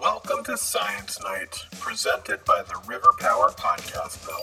[0.00, 4.36] Welcome to Science Night, presented by the River Power Podcast Mill.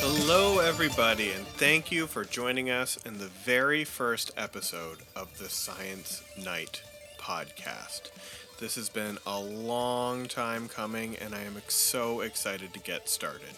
[0.00, 5.48] Hello, everybody, and thank you for joining us in the very first episode of the
[5.48, 6.82] Science Night
[7.22, 8.10] podcast.
[8.58, 13.54] This has been a long time coming, and I am so excited to get started.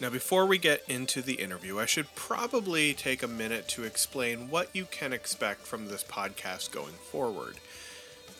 [0.00, 4.48] Now, before we get into the interview, I should probably take a minute to explain
[4.48, 7.56] what you can expect from this podcast going forward.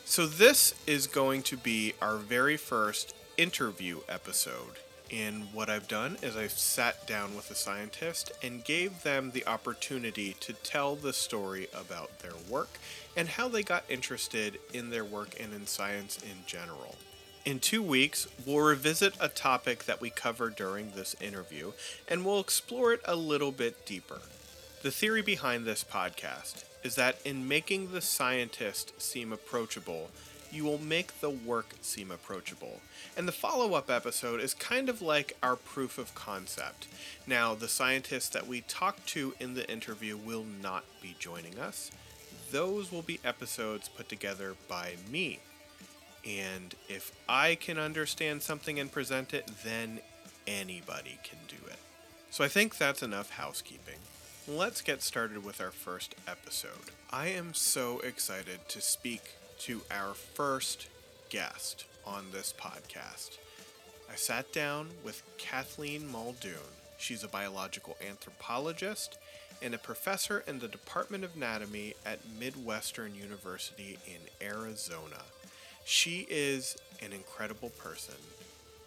[0.05, 4.78] So, this is going to be our very first interview episode.
[5.12, 9.46] And what I've done is I've sat down with a scientist and gave them the
[9.46, 12.78] opportunity to tell the story about their work
[13.16, 16.96] and how they got interested in their work and in science in general.
[17.45, 21.72] In two weeks, we'll revisit a topic that we covered during this interview
[22.06, 24.20] and we'll explore it a little bit deeper.
[24.83, 30.11] The theory behind this podcast is that in making the scientist seem approachable,
[30.53, 32.81] you will make the work seem approachable.
[33.17, 36.89] And the follow up episode is kind of like our proof of concept.
[37.27, 41.91] Now, the scientists that we talk to in the interview will not be joining us.
[42.51, 45.39] Those will be episodes put together by me.
[46.27, 50.01] And if I can understand something and present it, then
[50.47, 51.78] anybody can do it.
[52.31, 53.98] So I think that's enough housekeeping.
[54.47, 56.93] Let's get started with our first episode.
[57.11, 60.89] I am so excited to speak to our first
[61.28, 63.36] guest on this podcast.
[64.11, 66.55] I sat down with Kathleen Muldoon.
[66.98, 69.19] She's a biological anthropologist
[69.62, 75.20] and a professor in the Department of Anatomy at Midwestern University in Arizona.
[75.84, 78.14] She is an incredible person,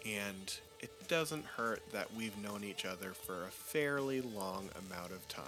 [0.08, 5.28] and it doesn't hurt that we've known each other for a fairly long amount of
[5.28, 5.46] time.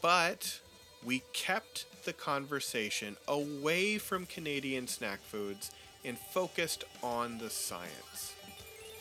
[0.00, 0.60] But
[1.04, 5.70] we kept the conversation away from Canadian snack foods
[6.04, 8.34] and focused on the science.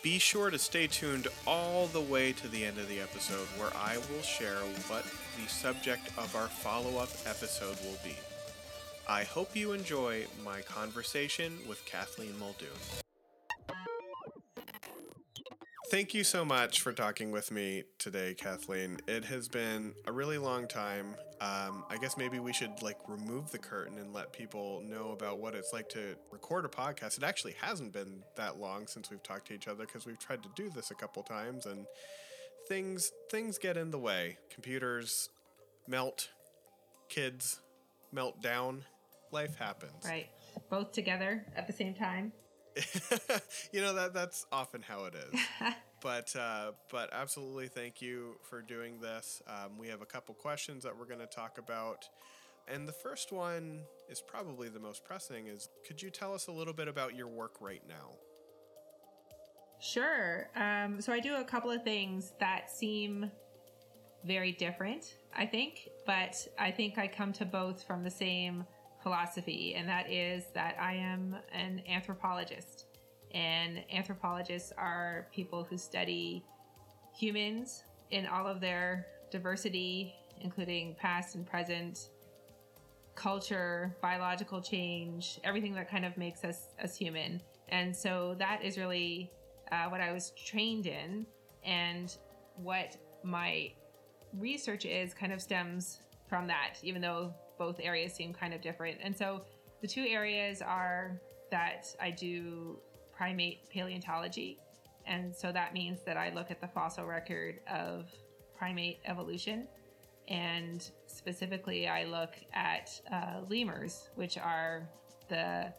[0.02, 3.72] Be sure to stay tuned all the way to the end of the episode where
[3.76, 5.06] I will share what
[5.38, 8.16] the subject of our follow up episode will be.
[9.08, 13.03] I hope you enjoy my conversation with Kathleen Muldoon.
[15.94, 18.98] Thank you so much for talking with me today, Kathleen.
[19.08, 21.14] It has been a really long time.
[21.40, 25.38] Um, I guess maybe we should like remove the curtain and let people know about
[25.38, 27.20] what it's like to record a podcast.
[27.20, 30.42] It actually hasn't been that long since we've talked to each other because we've tried
[30.42, 31.86] to do this a couple times and
[32.68, 34.40] things things get in the way.
[34.50, 35.30] Computers
[35.88, 36.32] melt,
[37.08, 37.60] kids
[38.12, 38.84] melt down.
[39.30, 40.06] Life happens.
[40.06, 40.30] Right.
[40.72, 42.32] Both together at the same time.
[43.72, 45.40] you know that that's often how it is.
[46.02, 49.42] but uh, but absolutely, thank you for doing this.
[49.48, 52.08] Um, we have a couple questions that we're going to talk about,
[52.68, 55.48] and the first one is probably the most pressing.
[55.48, 58.18] Is could you tell us a little bit about your work right now?
[59.80, 60.48] Sure.
[60.56, 63.30] Um, so I do a couple of things that seem
[64.24, 68.66] very different, I think, but I think I come to both from the same
[69.04, 72.86] philosophy, and that is that I am an anthropologist.
[73.36, 76.44] And anthropologists are people who study
[77.16, 82.10] humans in all of their diversity, including past and present,
[83.16, 87.42] culture, biological change, everything that kind of makes us as human.
[87.70, 89.32] And so that is really
[89.72, 91.26] uh, what I was trained in,
[91.64, 92.16] and
[92.56, 93.72] what my
[94.38, 99.00] research is kind of stems from that, even though both areas seem kind of different.
[99.02, 99.42] And so
[99.82, 101.20] the two areas are
[101.52, 102.80] that I do
[103.16, 104.60] primate paleontology.
[105.06, 108.10] And so that means that I look at the fossil record of
[108.58, 109.68] primate evolution.
[110.30, 114.88] And specifically, I look at uh, lemurs, which are
[115.28, 115.74] the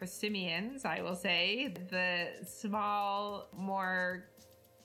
[0.00, 4.24] prosimians, I will say, the small, more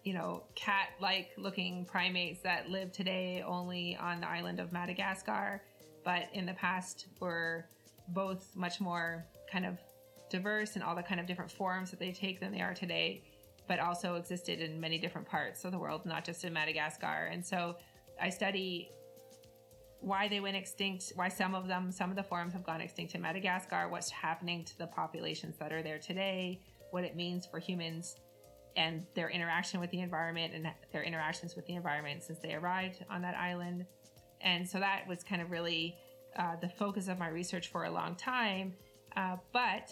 [0.07, 5.62] you know, cat like looking primates that live today only on the island of Madagascar,
[6.06, 7.65] but in the past were
[8.07, 9.77] both much more kind of
[10.30, 13.21] diverse in all the kind of different forms that they take than they are today,
[13.68, 17.27] but also existed in many different parts of the world, not just in Madagascar.
[17.30, 17.75] And so
[18.21, 18.89] I study
[20.00, 23.13] why they went extinct, why some of them, some of the forms have gone extinct
[23.13, 26.62] in Madagascar, what's happening to the populations that are there today,
[26.92, 28.15] what it means for humans
[28.77, 33.03] and their interaction with the environment and their interactions with the environment since they arrived
[33.09, 33.85] on that island.
[34.39, 35.97] And so that was kind of really
[36.38, 38.74] uh, the focus of my research for a long time.
[39.15, 39.91] Uh, but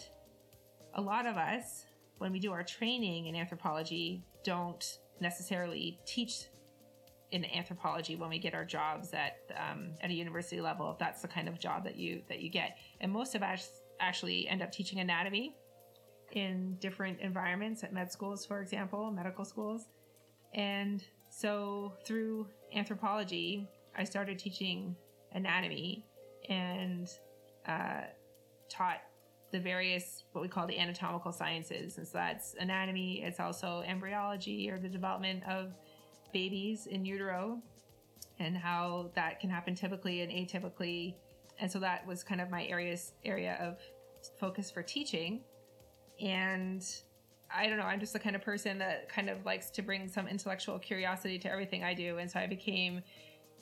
[0.94, 1.84] a lot of us
[2.18, 6.46] when we do our training in anthropology, don't necessarily teach
[7.32, 10.90] in anthropology when we get our jobs at um, at a university level.
[10.92, 13.80] If that's the kind of job that you that you get, and most of us
[14.00, 15.56] actually end up teaching anatomy
[16.32, 19.86] in different environments at med schools, for example, medical schools.
[20.54, 24.96] And so through anthropology, I started teaching
[25.32, 26.04] anatomy
[26.48, 27.08] and
[27.66, 28.02] uh,
[28.68, 29.00] taught
[29.52, 31.98] the various what we call the anatomical sciences.
[31.98, 35.72] And so that's anatomy, it's also embryology or the development of
[36.32, 37.62] babies in utero
[38.38, 41.14] and how that can happen typically and atypically.
[41.58, 43.78] And so that was kind of my areas area of
[44.38, 45.40] focus for teaching.
[46.20, 46.84] And
[47.54, 50.08] I don't know, I'm just the kind of person that kind of likes to bring
[50.08, 52.18] some intellectual curiosity to everything I do.
[52.18, 53.02] And so I became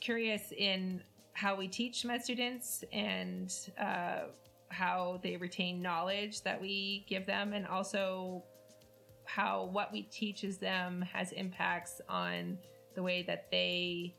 [0.00, 1.02] curious in
[1.32, 4.28] how we teach med students and uh,
[4.68, 8.42] how they retain knowledge that we give them, and also
[9.24, 12.58] how what we teaches them has impacts on
[12.94, 14.14] the way that they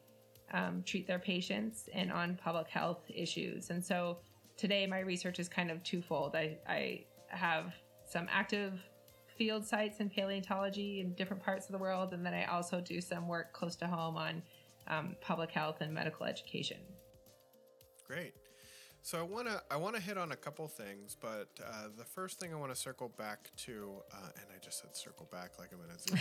[0.53, 3.69] um, treat their patients and on public health issues.
[3.69, 4.19] And so
[4.57, 6.35] today my research is kind of twofold.
[6.35, 7.73] I, I have
[8.07, 8.73] some active
[9.37, 13.01] field sites in paleontology in different parts of the world, and then I also do
[13.01, 14.41] some work close to home on
[14.87, 16.77] um, public health and medical education.
[18.07, 18.33] Great.
[19.01, 22.03] So I want to I want to hit on a couple things, but uh, the
[22.03, 25.59] first thing I want to circle back to, uh, and I just said circle back
[25.59, 26.19] like I'm in a Zoom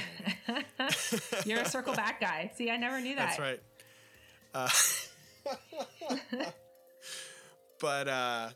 [1.39, 1.45] meeting.
[1.47, 2.51] You're a circle back guy.
[2.55, 3.39] See, I never knew that.
[3.39, 3.61] That's right.
[4.53, 4.69] Uh,
[7.81, 8.51] but uh,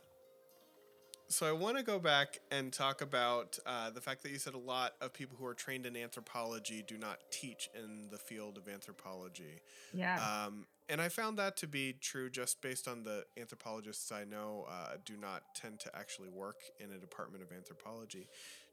[1.28, 4.54] so I want to go back and talk about uh, the fact that you said
[4.54, 8.56] a lot of people who are trained in anthropology do not teach in the field
[8.56, 9.60] of anthropology.
[9.92, 10.16] Yeah.
[10.16, 14.66] Um, and I found that to be true just based on the anthropologists I know
[14.70, 18.26] uh, do not tend to actually work in a department of anthropology.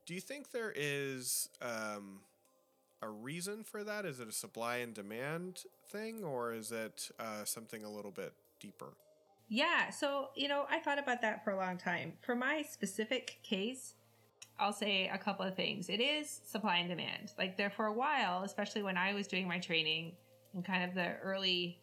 [0.06, 2.22] Do you think there is um,
[3.02, 4.06] a reason for that?
[4.06, 8.34] Is it a supply and demand thing, or is it uh, something a little bit
[8.62, 8.94] deeper?
[9.47, 12.13] Yeah, so, you know, I thought about that for a long time.
[12.21, 13.94] For my specific case,
[14.59, 15.89] I'll say a couple of things.
[15.89, 17.33] It is supply and demand.
[17.38, 20.13] Like, there for a while, especially when I was doing my training
[20.56, 21.80] in kind of the early,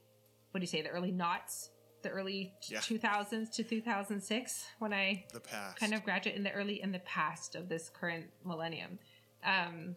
[0.50, 1.70] what do you say, the early knots,
[2.02, 2.80] the early yeah.
[2.80, 5.78] 2000s to 2006, when I the past.
[5.78, 8.98] kind of graduate in the early, in the past of this current millennium.
[9.44, 9.94] Um,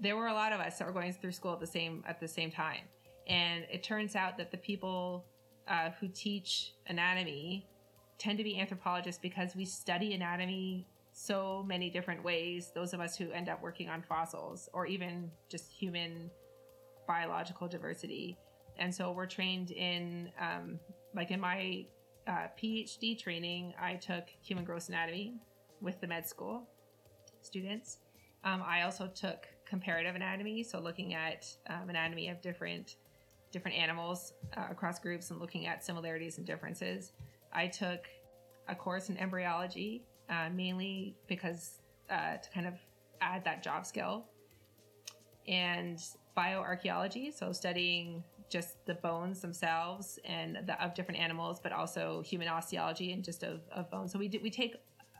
[0.00, 2.20] there were a lot of us that were going through school at the same at
[2.20, 2.82] the same time,
[3.26, 5.24] and it turns out that the people
[5.68, 7.66] uh, who teach anatomy
[8.18, 12.70] tend to be anthropologists because we study anatomy so many different ways.
[12.74, 16.30] Those of us who end up working on fossils or even just human
[17.06, 18.36] biological diversity.
[18.78, 20.78] And so we're trained in, um,
[21.14, 21.86] like in my
[22.26, 25.34] uh, PhD training, I took human gross anatomy
[25.80, 26.68] with the med school
[27.42, 27.98] students.
[28.44, 32.96] Um, I also took comparative anatomy, so looking at um, anatomy of different
[33.50, 37.12] different animals uh, across groups and looking at similarities and differences.
[37.52, 38.06] I took
[38.68, 41.80] a course in embryology, uh, mainly because
[42.10, 42.74] uh, to kind of
[43.20, 44.26] add that job skill,
[45.46, 46.02] and
[46.36, 52.48] bioarchaeology, so studying just the bones themselves and the, of different animals, but also human
[52.48, 54.12] osteology and just of, of bones.
[54.12, 54.76] So we do, we take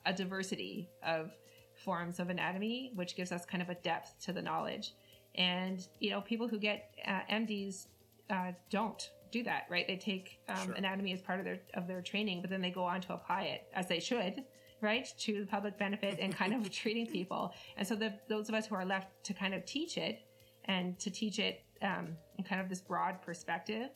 [0.07, 1.33] a diversity of
[1.75, 4.95] forms of anatomy, which gives us kind of a depth to the knowledge.
[5.35, 7.87] And you know, people who get uh, MDs
[8.31, 9.87] uh, don't do that, right?
[9.87, 10.75] They take um, sure.
[10.75, 13.43] anatomy as part of their of their training, but then they go on to apply
[13.43, 14.45] it as they should,
[14.81, 17.53] right, to the public benefit and kind of treating people.
[17.77, 20.21] And so the, those of us who are left to kind of teach it
[20.65, 23.91] and to teach it um, in kind of this broad perspective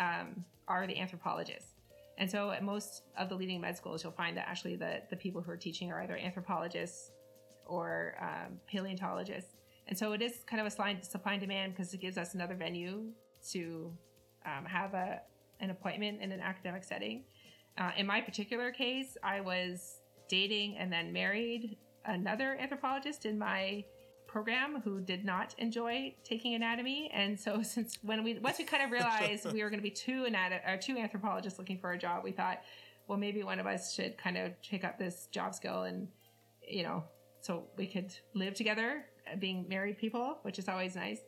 [0.00, 1.72] um, are the anthropologists.
[2.18, 5.16] And so at most of the leading med schools, you'll find that actually the, the
[5.16, 7.12] people who are teaching are either anthropologists
[7.64, 9.54] or um, paleontologists.
[9.86, 12.54] And so it is kind of a supply and demand because it gives us another
[12.54, 13.04] venue
[13.52, 13.92] to
[14.44, 15.20] um, have a,
[15.60, 17.24] an appointment in an academic setting.
[17.76, 23.84] Uh, in my particular case, I was dating and then married another anthropologist in my
[24.26, 28.82] program who did not enjoy taking anatomy and so since when we once we kind
[28.82, 31.98] of realized we were going to be two anat- or two anthropologists looking for a
[31.98, 32.60] job we thought
[33.08, 36.06] well maybe one of us should kind of take up this job skill and
[36.68, 37.02] you know
[37.40, 41.20] so we could live together uh, being married people which is always nice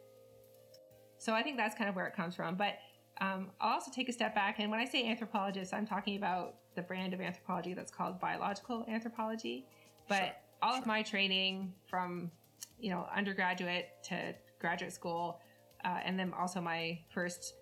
[1.20, 2.56] so I think that's kind of where it comes from.
[2.56, 2.78] But
[3.20, 4.58] um, I'll also take a step back.
[4.58, 8.86] And when I say anthropologist, I'm talking about the brand of anthropology that's called biological
[8.88, 9.66] anthropology.
[10.08, 10.28] But sure,
[10.62, 10.80] all sure.
[10.80, 12.30] of my training from,
[12.78, 15.40] you know, undergraduate to graduate school,
[15.84, 17.54] uh, and then also my first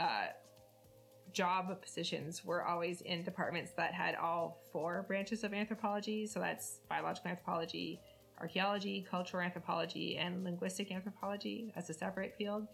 [0.00, 0.26] uh,
[1.32, 6.26] job positions were always in departments that had all four branches of anthropology.
[6.26, 8.00] So that's biological anthropology,
[8.40, 12.66] archaeology, cultural anthropology, and linguistic anthropology as a separate field.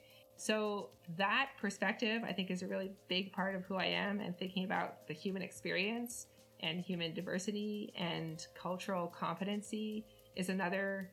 [0.42, 4.36] So that perspective, I think, is a really big part of who I am and
[4.36, 6.26] thinking about the human experience
[6.58, 11.12] and human diversity and cultural competency is another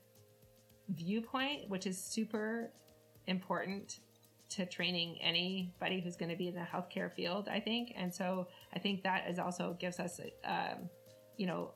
[0.96, 2.72] viewpoint, which is super
[3.28, 4.00] important
[4.50, 7.94] to training anybody who's going to be in the healthcare field, I think.
[7.96, 10.90] And so I think that is also gives us, um,
[11.38, 11.76] you know,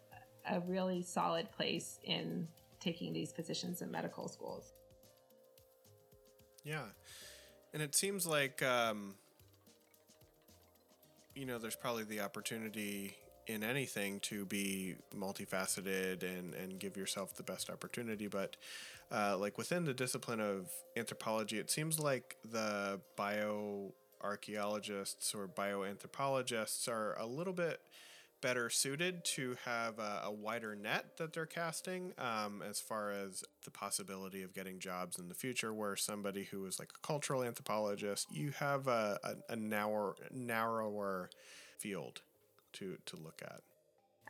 [0.50, 2.48] a really solid place in
[2.80, 4.74] taking these positions in medical schools.
[6.64, 6.86] Yeah.
[7.74, 9.16] And it seems like, um,
[11.36, 13.16] you know, there's probably the opportunity
[13.48, 18.28] in anything to be multifaceted and, and give yourself the best opportunity.
[18.28, 18.56] But
[19.12, 27.18] uh, like within the discipline of anthropology, it seems like the bioarchaeologists or bioanthropologists are
[27.20, 27.82] a little bit
[28.44, 33.44] better suited to have a, a wider net that they're casting um, as far as
[33.64, 35.74] the possibility of getting jobs in the future.
[35.74, 41.30] Where somebody who is like a cultural anthropologist, you have a, a, a narrower, narrower
[41.80, 42.22] field
[42.74, 43.62] to, to look at.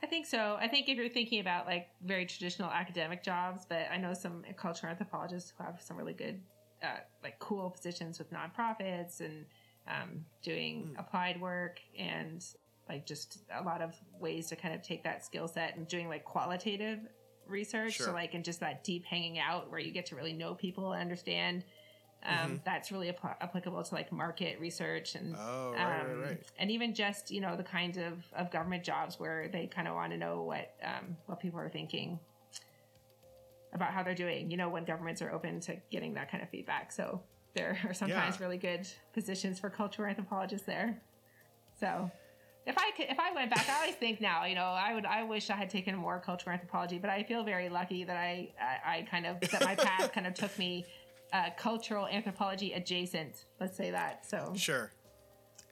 [0.04, 0.58] I think so.
[0.60, 4.44] I think if you're thinking about like very traditional academic jobs, but I know some
[4.58, 6.40] cultural anthropologists who have some really good,
[6.84, 9.46] uh, like cool positions with nonprofits and
[9.88, 11.00] um, doing mm.
[11.00, 12.46] applied work and
[12.90, 16.10] like just a lot of ways to kind of take that skill set and doing
[16.10, 17.00] like qualitative
[17.48, 17.94] research.
[17.94, 18.08] Sure.
[18.08, 20.94] So like and just that deep hanging out where you get to really know people
[20.94, 21.64] and understand.
[22.26, 22.56] Um, mm-hmm.
[22.64, 26.44] That's really ap- applicable to like market research and oh, right, um, right, right.
[26.58, 29.96] and even just you know the kinds of, of government jobs where they kind of
[29.96, 32.20] want to know what um, what people are thinking
[33.74, 34.50] about how they're doing.
[34.50, 36.94] You know when governments are open to getting that kind of feedback.
[36.94, 37.22] So
[37.56, 38.46] there are sometimes yeah.
[38.46, 41.02] really good positions for cultural anthropologists there.
[41.78, 42.10] So
[42.66, 45.06] if I could, if I went back, I always think now, you know, I would,
[45.06, 48.52] I wish I had taken more cultural anthropology, but I feel very lucky that I,
[48.60, 50.86] I, I kind of, that my path kind of took me
[51.34, 53.46] uh, cultural anthropology adjacent.
[53.60, 54.26] Let's say that.
[54.26, 54.92] So sure.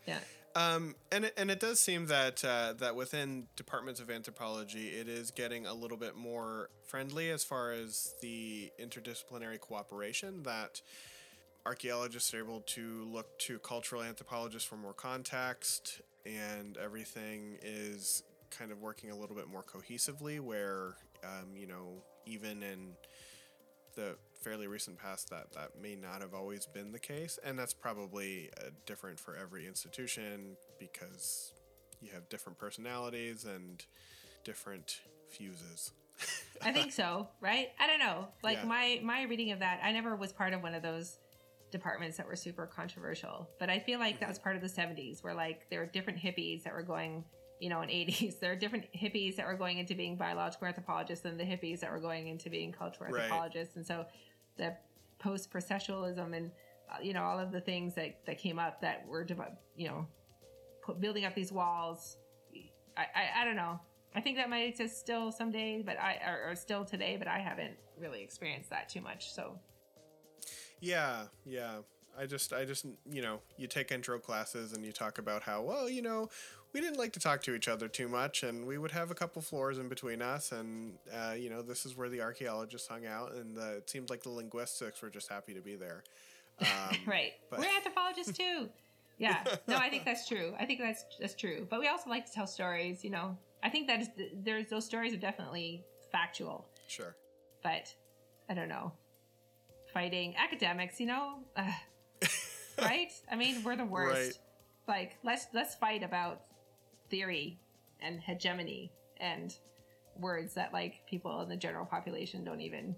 [0.07, 0.19] Yeah.
[0.53, 5.07] Um, and it, and it does seem that uh, that within departments of anthropology, it
[5.07, 10.43] is getting a little bit more friendly as far as the interdisciplinary cooperation.
[10.43, 10.81] That
[11.65, 18.72] archaeologists are able to look to cultural anthropologists for more context and everything is kind
[18.72, 22.94] of working a little bit more cohesively where um, you know even in
[23.96, 27.38] the fairly recent past that that may not have always been the case.
[27.44, 31.54] And that's probably uh, different for every institution because
[32.01, 33.84] you have different personalities and
[34.44, 35.92] different fuses.
[36.62, 37.70] I think so right?
[37.80, 38.28] I don't know.
[38.44, 38.66] Like yeah.
[38.66, 41.18] my my reading of that i never was part of one of those
[41.72, 43.50] departments that were super controversial.
[43.60, 46.20] But I feel like that was part of the 70s where like there were different
[46.20, 47.24] hippies that were going,
[47.60, 48.40] you know, in 80s.
[48.42, 51.92] There are different hippies that were going into being biological anthropologists and the hippies that
[51.92, 53.24] were going into being cultural right.
[53.24, 53.75] anthropologists.
[53.75, 54.06] And so
[54.58, 54.75] the
[55.20, 56.51] post processualism and,
[56.92, 59.25] uh, you know, all of the things that, that came up that were,
[59.75, 60.08] you know,
[61.00, 62.18] building up these walls.
[62.98, 63.80] I, I, I don't know.
[64.13, 67.40] I think that might exist still someday, but I or, or still today, but I
[67.40, 69.32] haven't really experienced that too much.
[69.34, 69.58] So
[70.82, 71.78] yeah, yeah.
[72.20, 75.62] I just, I just, you know, you take intro classes and you talk about how,
[75.62, 76.30] well, you know,
[76.74, 79.16] we didn't like to talk to each other too much, and we would have a
[79.16, 83.06] couple floors in between us, and uh, you know, this is where the archaeologists hung
[83.06, 86.04] out, and uh, it seemed like the linguistics were just happy to be there.
[86.62, 87.58] Um, right, but...
[87.58, 88.70] we're anthropologists too.
[89.18, 90.56] Yeah, no, I think that's true.
[90.60, 91.68] I think that's that's true.
[91.70, 93.04] But we also like to tell stories.
[93.04, 94.10] You know, I think that is
[94.44, 96.66] there's those stories are definitely factual.
[96.88, 97.16] Sure.
[97.62, 97.94] But
[98.50, 98.92] I don't know
[99.93, 101.71] fighting academics, you know, uh,
[102.81, 103.12] right?
[103.31, 104.39] I mean, we're the worst.
[104.88, 104.98] Right.
[104.98, 106.41] Like, let's let's fight about
[107.10, 107.60] theory
[108.01, 109.55] and hegemony and
[110.17, 112.95] words that like people in the general population don't even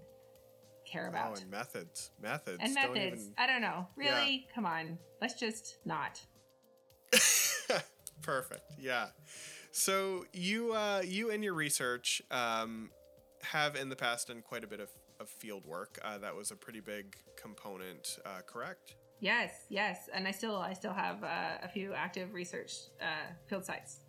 [0.84, 1.32] care about.
[1.32, 2.94] Oh, and methods, methods, and methods.
[2.94, 3.32] Don't even...
[3.38, 3.86] I don't know.
[3.96, 4.54] Really, yeah.
[4.54, 4.98] come on.
[5.20, 6.20] Let's just not.
[8.22, 8.62] Perfect.
[8.78, 9.08] Yeah.
[9.70, 12.90] So you uh, you and your research um,
[13.42, 14.88] have in the past done quite a bit of
[15.20, 15.98] of field work.
[16.02, 18.96] Uh, that was a pretty big component, uh, correct?
[19.20, 23.64] Yes, yes, and I still I still have uh, a few active research uh, field
[23.64, 24.00] sites.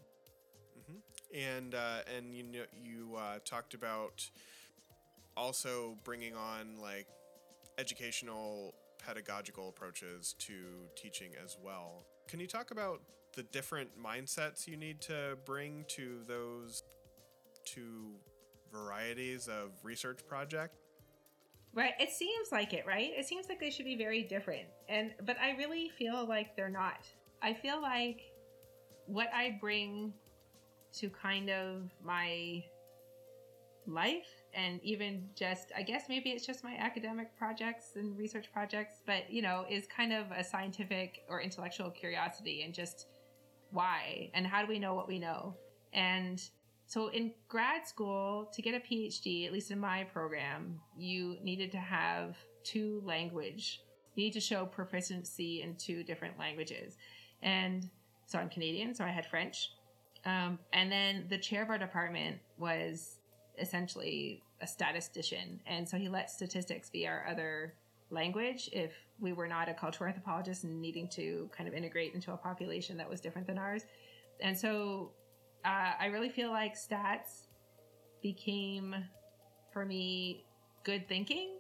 [0.80, 1.38] Mm-hmm.
[1.38, 4.30] And uh, and you know you uh, talked about
[5.38, 7.08] also bringing on like
[7.78, 8.74] educational
[9.06, 10.54] pedagogical approaches to
[10.96, 12.06] teaching as well.
[12.28, 13.02] Can you talk about
[13.36, 16.84] the different mindsets you need to bring to those
[17.66, 18.16] two
[18.72, 20.76] varieties of research project?
[21.76, 21.92] Right.
[22.00, 23.12] It seems like it, right?
[23.16, 24.64] It seems like they should be very different.
[24.88, 27.06] And but I really feel like they're not.
[27.42, 28.22] I feel like
[29.08, 30.14] what I bring
[30.94, 32.64] to kind of my
[33.88, 39.04] life and even just I guess maybe it's just my academic projects and research projects,
[39.06, 43.08] but you know, is kind of a scientific or intellectual curiosity and just
[43.72, 45.56] why and how do we know what we know?
[45.92, 46.42] And
[46.88, 51.72] so in grad school, to get a PhD, at least in my program, you needed
[51.72, 53.82] to have two language.
[54.16, 56.98] You need to show proficiency in two different languages.
[57.42, 57.90] And
[58.28, 59.72] so I'm Canadian, so I had French.
[60.26, 63.18] Um, and then the chair of our department was
[63.60, 65.60] essentially a statistician.
[65.68, 67.74] And so he let statistics be our other
[68.10, 72.32] language if we were not a cultural anthropologist and needing to kind of integrate into
[72.32, 73.84] a population that was different than ours.
[74.40, 75.12] And so
[75.66, 77.48] uh, I really feel like stats
[78.22, 78.96] became
[79.74, 80.46] for me
[80.84, 81.58] good thinking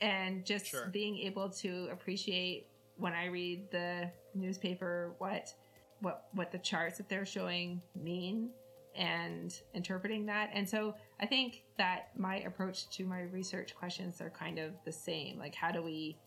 [0.00, 0.88] and just Sure.
[0.92, 5.54] being able to appreciate when I read the newspaper what
[6.00, 8.50] what what the charts that they're showing mean
[8.94, 10.50] and interpreting that.
[10.52, 14.92] And so I think that my approach to my research questions are kind of the
[14.92, 15.38] same.
[15.38, 16.18] Like how do we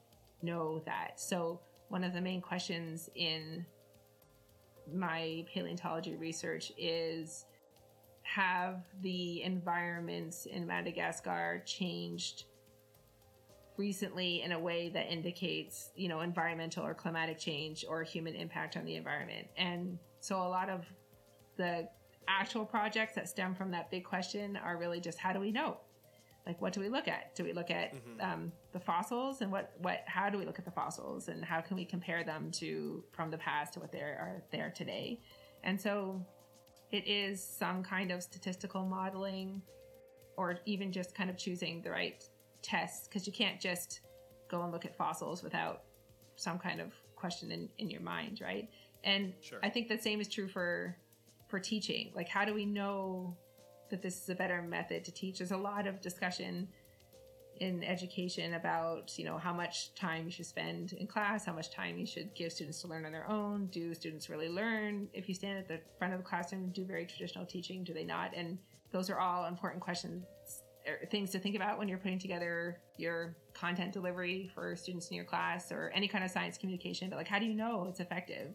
[0.41, 1.19] know that?
[1.19, 3.65] So one of the main questions in
[4.93, 7.45] my paleontology research is
[8.23, 12.45] have the environments in Madagascar changed
[13.77, 18.75] recently in a way that indicates, you know, environmental or climatic change or human impact
[18.75, 19.47] on the environment.
[19.55, 20.85] And so a lot of
[21.57, 21.87] the
[22.27, 25.77] actual projects that stem from that big question are really just how do we know?
[26.47, 27.35] Like what do we look at?
[27.35, 30.65] Do we look at um, the fossils and what what how do we look at
[30.65, 33.99] the fossils and how can we compare them to from the past to what they
[33.99, 35.19] are there today?
[35.63, 36.25] And so
[36.91, 39.61] it is some kind of statistical modeling
[40.37, 42.23] or even just kind of choosing the right
[42.61, 44.01] tests because you can't just
[44.49, 45.83] go and look at fossils without
[46.37, 48.69] some kind of question in, in your mind right
[49.03, 49.59] and Sure.
[49.63, 50.95] i think the same is true for
[51.47, 53.35] for teaching like how do we know
[53.89, 55.39] that this is a better method to teach.
[55.39, 56.67] There's a lot of discussion
[57.59, 61.71] in education about you know how much time you should spend in class how much
[61.71, 63.67] time you should give students to learn on their own.
[63.67, 65.07] Do students really learn?
[65.13, 67.93] If you stand at the front of the classroom and do very traditional teaching do
[67.93, 68.31] they not?
[68.35, 68.57] And
[68.91, 70.23] those are all important questions
[70.87, 75.15] or things to think about when you're putting together your content delivery for students in
[75.15, 77.09] your class or any kind of science communication.
[77.09, 78.49] But like how do you know it's effective?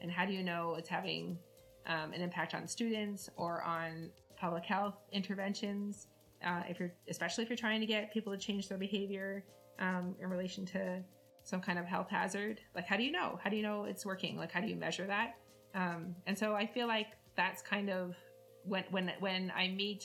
[0.00, 1.38] And how do you know it's having
[1.86, 6.08] um, an impact on students or on public health interventions
[6.44, 9.44] uh, if you're especially if you're trying to get people to change their behavior
[9.78, 11.02] um, in relation to
[11.42, 13.38] some kind of health hazard like how do you know?
[13.42, 14.36] How do you know it's working?
[14.36, 15.36] Like how do you measure that?
[15.74, 18.16] Um, and so i feel like that's kind of
[18.64, 20.04] when when when i meet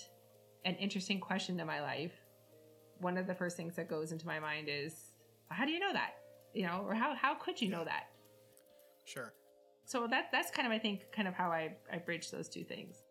[0.65, 2.12] an interesting question in my life
[3.00, 5.13] one of the first things that goes into my mind is
[5.50, 6.12] how do you know that?
[6.54, 8.04] You know or how, how could you know that?
[9.06, 9.34] Sure.
[9.86, 12.63] so that that's kind of i think kind of how i i bridge those two
[12.63, 13.04] things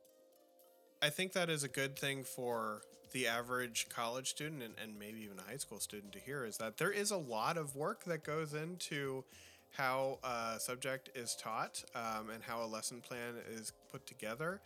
[1.02, 2.82] I think that is a good thing for
[3.12, 6.58] the average college student and, and maybe even a high school student to hear is
[6.58, 9.24] that there is a lot of work that goes into
[9.72, 14.60] how a subject is taught um, and how a lesson plan is put together.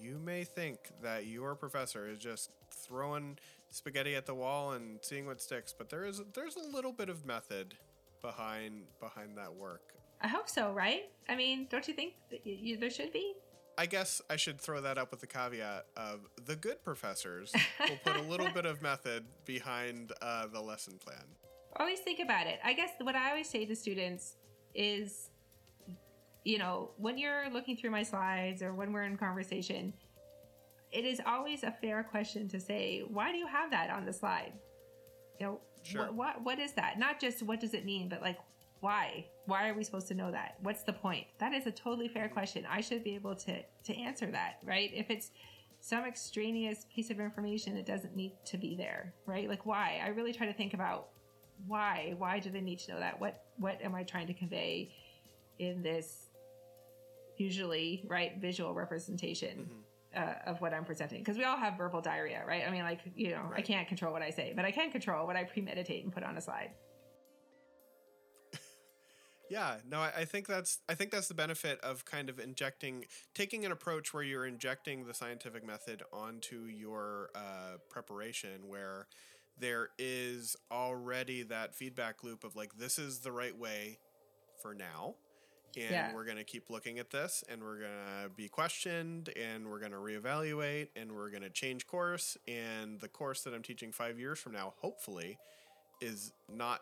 [0.00, 3.38] You may think that your professor is just throwing
[3.70, 7.08] spaghetti at the wall and seeing what sticks, but there is there's a little bit
[7.08, 7.74] of method
[8.22, 9.92] behind behind that work.
[10.22, 13.34] i hope so right i mean don't you think you, there should be
[13.76, 17.98] I guess I should throw that up with the caveat of the good professors will
[18.04, 21.24] put a little bit of method behind uh, the lesson plan.
[21.78, 22.60] always think about it.
[22.64, 24.36] I guess what I always say to students
[24.74, 25.30] is,
[26.44, 29.92] you know, when you're looking through my slides or when we're in conversation,
[30.92, 34.12] it is always a fair question to say, why do you have that on the
[34.12, 34.52] slide?
[35.40, 36.02] You know, Sure.
[36.04, 36.98] what, what what is that?
[36.98, 38.38] Not just what does it mean, but like
[38.84, 39.24] why?
[39.46, 40.56] Why are we supposed to know that?
[40.60, 41.26] What's the point?
[41.38, 42.66] That is a totally fair question.
[42.70, 44.90] I should be able to to answer that, right?
[44.92, 45.30] If it's
[45.80, 49.48] some extraneous piece of information that doesn't need to be there, right?
[49.48, 50.02] Like why?
[50.04, 51.08] I really try to think about
[51.66, 52.14] why.
[52.18, 53.18] Why do they need to know that?
[53.18, 54.90] What what am I trying to convey
[55.58, 56.26] in this
[57.38, 59.66] usually right visual representation
[60.14, 61.20] uh, of what I'm presenting?
[61.20, 62.64] Because we all have verbal diarrhea, right?
[62.68, 65.26] I mean, like you know, I can't control what I say, but I can control
[65.26, 66.72] what I premeditate and put on a slide.
[69.50, 73.04] Yeah, no, I, I think that's I think that's the benefit of kind of injecting,
[73.34, 79.06] taking an approach where you're injecting the scientific method onto your uh, preparation, where
[79.58, 83.98] there is already that feedback loop of like this is the right way
[84.62, 85.14] for now,
[85.76, 86.12] and Yeah.
[86.14, 90.88] we're gonna keep looking at this, and we're gonna be questioned, and we're gonna reevaluate,
[90.96, 94.74] and we're gonna change course, and the course that I'm teaching five years from now,
[94.80, 95.38] hopefully,
[96.00, 96.80] is not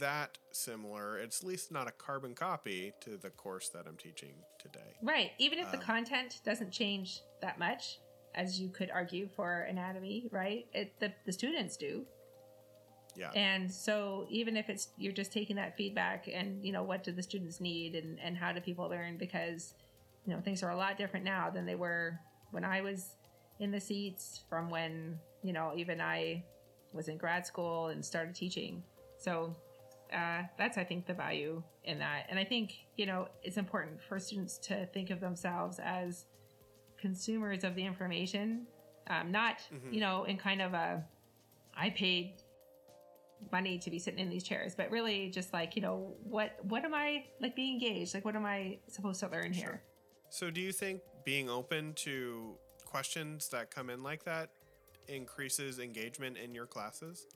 [0.00, 1.18] that similar.
[1.18, 4.96] It's at least not a carbon copy to the course that I'm teaching today.
[5.02, 5.32] Right.
[5.38, 7.98] Even if the Um, content doesn't change that much,
[8.34, 10.66] as you could argue for anatomy, right?
[10.72, 12.06] It the, the students do.
[13.16, 13.30] Yeah.
[13.32, 17.10] And so even if it's you're just taking that feedback and you know what do
[17.10, 19.74] the students need and, and how do people learn because
[20.24, 22.18] you know things are a lot different now than they were
[22.52, 23.16] when I was
[23.58, 26.44] in the seats from when you know even I
[26.92, 28.84] was in grad school and started teaching.
[29.18, 29.56] So
[30.12, 34.02] uh, that's I think the value in that, and I think you know it's important
[34.02, 36.26] for students to think of themselves as
[37.00, 38.66] consumers of the information,
[39.08, 39.92] um, not Mhm.
[39.92, 41.04] you know in kind of a
[41.74, 42.42] I paid
[43.52, 46.84] money to be sitting in these chairs, but really just like you know what what
[46.84, 48.14] am I like being engaged?
[48.14, 49.82] Like what am I supposed to learn here?
[50.30, 54.50] So, do you think being open to questions that come in like that
[55.06, 57.26] increases engagement in your classes?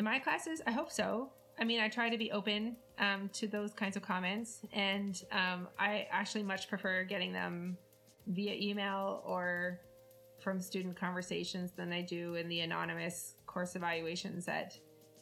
[0.00, 0.60] In my classes?
[0.66, 1.30] I hope so.
[1.58, 5.68] I mean i try to be open um, to those kinds of comments and um,
[5.78, 7.76] i actually much prefer getting them
[8.28, 9.78] via email or
[10.42, 14.74] from student conversations than i do in the anonymous course evaluations at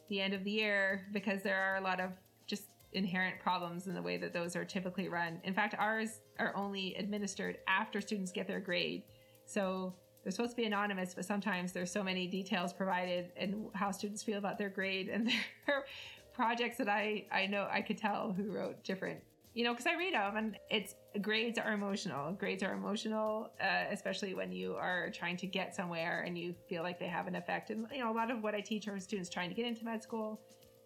[0.07, 2.11] the end of the year because there are a lot of
[2.47, 2.63] just
[2.93, 5.41] inherent problems in the way that those are typically run.
[5.43, 9.03] In fact ours are only administered after students get their grade.
[9.45, 13.91] So they're supposed to be anonymous, but sometimes there's so many details provided and how
[13.91, 15.27] students feel about their grade and
[15.67, 15.85] their
[16.33, 19.21] projects that I I know I could tell who wrote different.
[19.55, 22.31] You know, because I read them and it's grades are emotional.
[22.33, 26.83] Grades are emotional, uh, especially when you are trying to get somewhere and you feel
[26.83, 27.71] like they have an effect.
[27.71, 29.83] And you know, a lot of what I teach are students trying to get into
[29.83, 30.39] med school,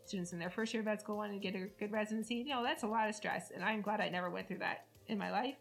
[0.06, 2.36] students in their first year of med school wanting to get a good residency.
[2.36, 4.86] You know, that's a lot of stress, and I'm glad I never went through that
[5.08, 5.58] in my life.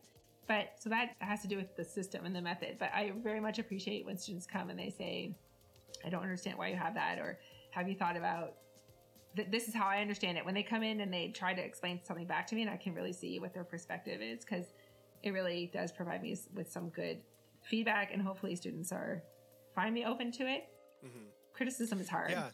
[0.48, 2.76] But so that has to do with the system and the method.
[2.78, 5.34] But I very much appreciate when students come and they say,
[6.04, 7.38] I don't understand why you have that, or
[7.70, 8.54] have you thought about
[9.36, 10.44] th- this is how I understand it.
[10.44, 12.76] When they come in and they try to explain something back to me, and I
[12.76, 14.66] can really see what their perspective is, because
[15.22, 17.20] it really does provide me with some good
[17.62, 19.22] feedback, and hopefully students are
[19.74, 20.68] find me open to it.
[21.04, 21.28] Mhm.
[21.54, 22.30] Criticism is hard.
[22.30, 22.50] Yeah.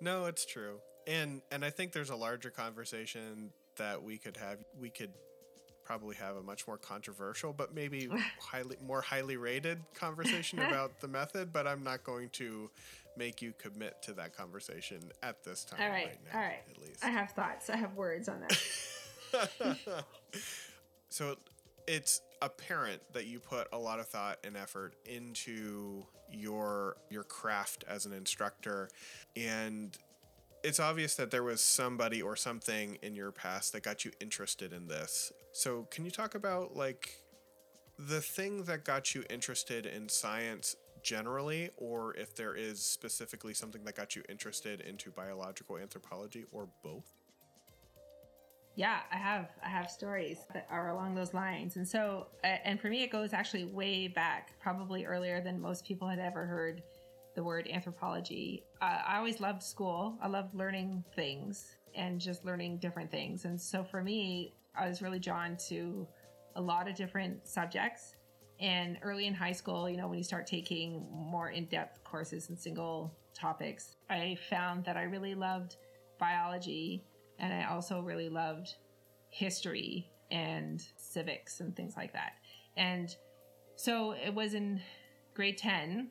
[0.00, 0.80] No, it's true.
[1.06, 4.58] And and I think there's a larger conversation that we could have.
[4.78, 5.12] We could
[5.84, 8.08] probably have a much more controversial, but maybe
[8.40, 12.70] highly more highly rated conversation about the method, but I'm not going to
[13.16, 16.18] make you commit to that conversation at this time All right.
[16.32, 16.62] now, all right.
[16.70, 17.04] at least.
[17.04, 17.70] I have thoughts.
[17.70, 19.78] I have words on that.
[21.08, 21.36] so
[21.86, 27.84] it's apparent that you put a lot of thought and effort into your your craft
[27.88, 28.88] as an instructor
[29.36, 29.96] and
[30.64, 34.72] it's obvious that there was somebody or something in your past that got you interested
[34.72, 35.30] in this.
[35.52, 37.22] So can you talk about like
[37.98, 43.84] the thing that got you interested in science generally or if there is specifically something
[43.84, 47.12] that got you interested into biological anthropology or both?
[48.74, 52.88] Yeah, I have I have stories that are along those lines, and so and for
[52.88, 56.82] me it goes actually way back, probably earlier than most people had ever heard
[57.34, 58.64] the word anthropology.
[58.80, 60.18] Uh, I always loved school.
[60.22, 65.00] I loved learning things and just learning different things, and so for me, I was
[65.00, 66.06] really drawn to
[66.56, 68.16] a lot of different subjects.
[68.60, 72.48] And early in high school, you know, when you start taking more in depth courses
[72.48, 75.76] and single topics, I found that I really loved
[76.18, 77.04] biology
[77.38, 78.74] and I also really loved
[79.30, 82.34] history and civics and things like that.
[82.76, 83.14] And
[83.76, 84.80] so it was in
[85.34, 86.10] grade 10,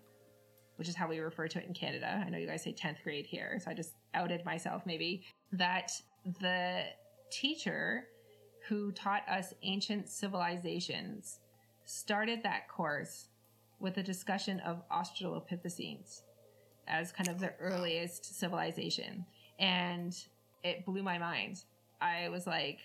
[0.78, 2.24] which is how we refer to it in Canada.
[2.26, 5.92] I know you guys say 10th grade here, so I just outed myself maybe, that
[6.40, 6.84] the
[7.32, 8.06] teacher
[8.68, 11.40] who taught us ancient civilizations
[11.86, 13.28] started that course
[13.80, 16.22] with a discussion of Australopithecines
[16.88, 19.26] as kind of the earliest civilization.
[19.60, 20.16] And
[20.64, 21.64] it blew my mind.
[22.02, 22.80] I was like,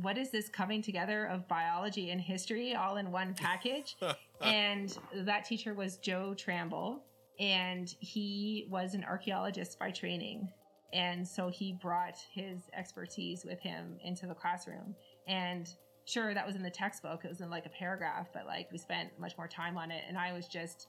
[0.00, 3.96] what is this coming together of biology and history all in one package?
[4.40, 7.02] and that teacher was Joe Tramble,
[7.38, 10.48] and he was an archaeologist by training.
[10.92, 14.94] And so he brought his expertise with him into the classroom.
[15.26, 15.72] And
[16.04, 18.78] sure, that was in the textbook, it was in like a paragraph, but like we
[18.78, 20.02] spent much more time on it.
[20.08, 20.88] And I was just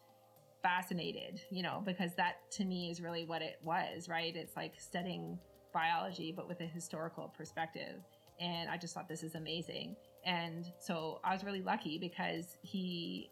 [0.64, 4.36] fascinated, you know, because that to me is really what it was, right?
[4.36, 5.40] It's like studying
[5.74, 8.02] biology, but with a historical perspective.
[8.42, 9.96] And I just thought this is amazing.
[10.26, 13.30] And so I was really lucky because he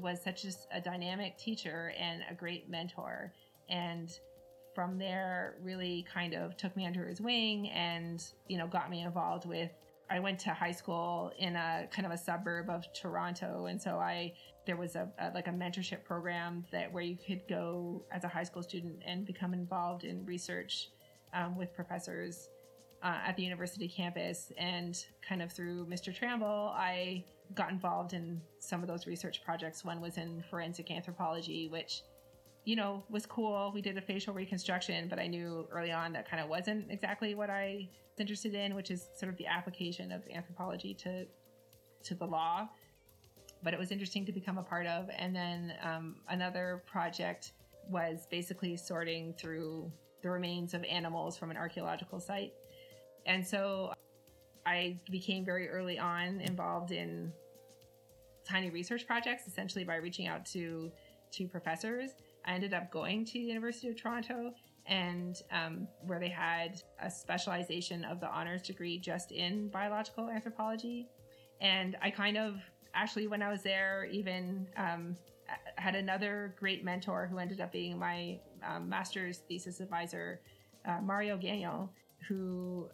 [0.00, 3.32] was such a, dynamic teacher and a great mentor.
[3.68, 4.16] And
[4.74, 9.02] from there, really kind of took me under his wing and, you know, got me
[9.02, 9.70] involved with.
[10.10, 13.96] I went to high school in a kind of a suburb of Toronto, and so
[13.96, 14.34] I
[14.66, 18.28] there was a, a like a mentorship program that where you could go as a
[18.28, 20.90] high school student and become involved in research
[21.32, 22.50] um, with professors
[23.04, 24.50] uh, at the university campus.
[24.56, 26.12] And kind of through Mr.
[26.12, 29.84] Tramble, I got involved in some of those research projects.
[29.84, 32.02] One was in forensic anthropology, which,
[32.64, 33.70] you know, was cool.
[33.74, 37.34] We did a facial reconstruction, but I knew early on that kind of wasn't exactly
[37.34, 41.26] what I was interested in, which is sort of the application of anthropology to
[42.04, 42.68] to the law.
[43.62, 45.08] But it was interesting to become a part of.
[45.16, 47.52] And then um, another project
[47.88, 49.90] was basically sorting through
[50.22, 52.52] the remains of animals from an archaeological site.
[53.26, 53.92] And so
[54.66, 57.32] I became very early on involved in
[58.46, 60.90] tiny research projects, essentially by reaching out to
[61.30, 62.10] two professors.
[62.44, 64.52] I ended up going to the University of Toronto
[64.86, 71.08] and um, where they had a specialization of the honors degree just in biological anthropology.
[71.60, 72.56] And I kind of
[72.94, 75.16] actually, when I was there, even um,
[75.76, 80.40] had another great mentor who ended up being my um, master's thesis advisor,
[80.86, 81.88] uh, Mario Gagnon,
[82.28, 82.88] who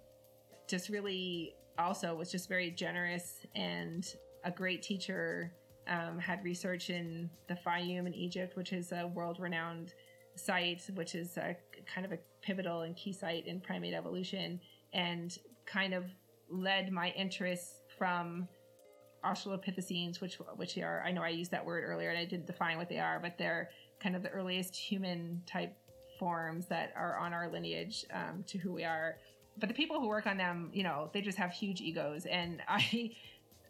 [0.71, 5.53] just really also was just very generous and a great teacher.
[5.89, 9.93] Um, had research in the Fayum in Egypt, which is a world renowned
[10.37, 11.57] site, which is a,
[11.93, 14.61] kind of a pivotal and key site in primate evolution,
[14.93, 16.05] and kind of
[16.49, 18.47] led my interest from
[19.25, 22.79] Australopithecines, which which are I know I used that word earlier and I didn't define
[22.79, 25.77] what they are, but they're kind of the earliest human type
[26.19, 29.17] forms that are on our lineage um, to who we are.
[29.59, 32.63] But the people who work on them, you know, they just have huge egos, and
[32.69, 33.13] I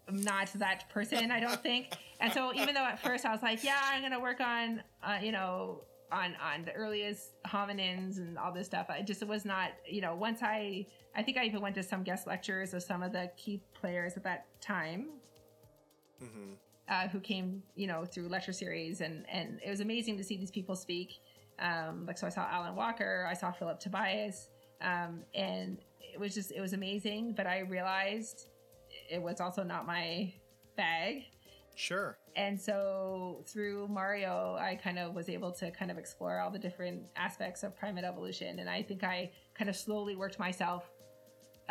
[0.09, 1.31] am not that person.
[1.31, 1.97] I don't think.
[2.21, 5.19] And so even though at first I was like, yeah, I'm gonna work on, uh,
[5.23, 8.87] you know, on on the earliest hominins and all this stuff.
[8.89, 11.83] I just it was not, you know, once I I think I even went to
[11.83, 15.09] some guest lectures of some of the key players at that time
[16.23, 16.53] mm-hmm.
[16.89, 20.37] uh, who came, you know, through lecture series, and and it was amazing to see
[20.37, 21.21] these people speak.
[21.59, 24.49] Um, like so, I saw Alan Walker, I saw Philip Tobias,
[24.83, 25.79] um, and
[26.13, 27.35] it was just it was amazing.
[27.37, 28.49] But I realized
[29.11, 30.33] it was also not my
[30.77, 31.25] bag.
[31.77, 32.19] Sure.
[32.37, 36.59] And so through Mario, I kind of was able to kind of explore all the
[36.59, 40.91] different aspects of primate evolution, and I think I kind of slowly worked myself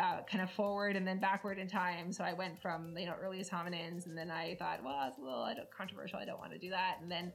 [0.00, 2.12] uh, kind of forward and then backward in time.
[2.12, 5.20] So I went from you know earliest hominins, and then I thought, well, it's a
[5.20, 6.18] little controversial.
[6.18, 6.98] I don't want to do that.
[7.02, 7.32] And then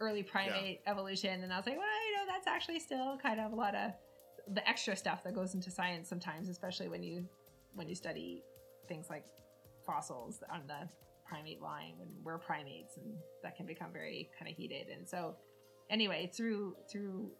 [0.00, 0.90] early primate yeah.
[0.90, 3.74] evolution, and I was like, well, you know, that's actually still kind of a lot
[3.74, 3.92] of
[4.52, 7.24] the extra stuff that goes into science sometimes, especially when you
[7.74, 8.42] when you study
[8.88, 9.26] things like
[9.84, 10.88] fossils on the
[11.26, 14.88] primate line when we're primates, and that can become very kind of heated.
[14.88, 15.36] And so,
[15.90, 17.30] anyway, through through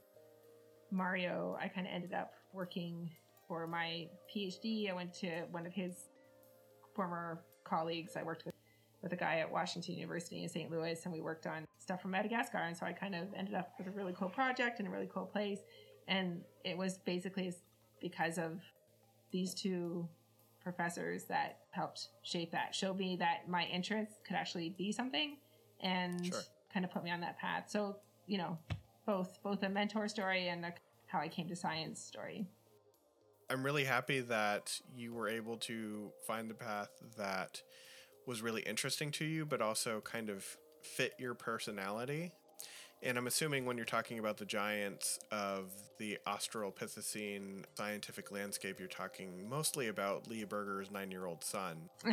[0.91, 3.11] Mario, I kind of ended up working
[3.49, 5.95] for my PhD, I went to one of his
[6.95, 8.17] former colleagues.
[8.17, 8.55] I worked with
[9.03, 10.71] with a guy at Washington University in St.
[10.71, 12.59] Louis, and we worked on stuff from Madagascar.
[12.59, 15.09] And so I kind of ended up with a really cool project and a really
[15.13, 15.61] cool place.
[16.09, 17.53] And it was basically
[18.01, 18.61] because of
[19.31, 20.09] these two
[20.61, 25.37] professors that helped shape that, showed me that my interests could actually be something,
[25.81, 26.41] and sure.
[26.73, 27.65] kind of put me on that path.
[27.69, 28.59] So you know,
[29.07, 30.75] both both a mentor story and a,
[31.07, 32.47] how I came to science story.
[33.51, 37.63] I'm really happy that you were able to find a path that
[38.27, 40.45] was really interesting to you, but also kind of
[40.83, 42.33] fit your personality.
[43.03, 48.89] And I'm assuming when you're talking about the giants of the Australopithecine scientific landscape, you're
[48.89, 51.91] talking mostly about Lee Berger's nine year old son.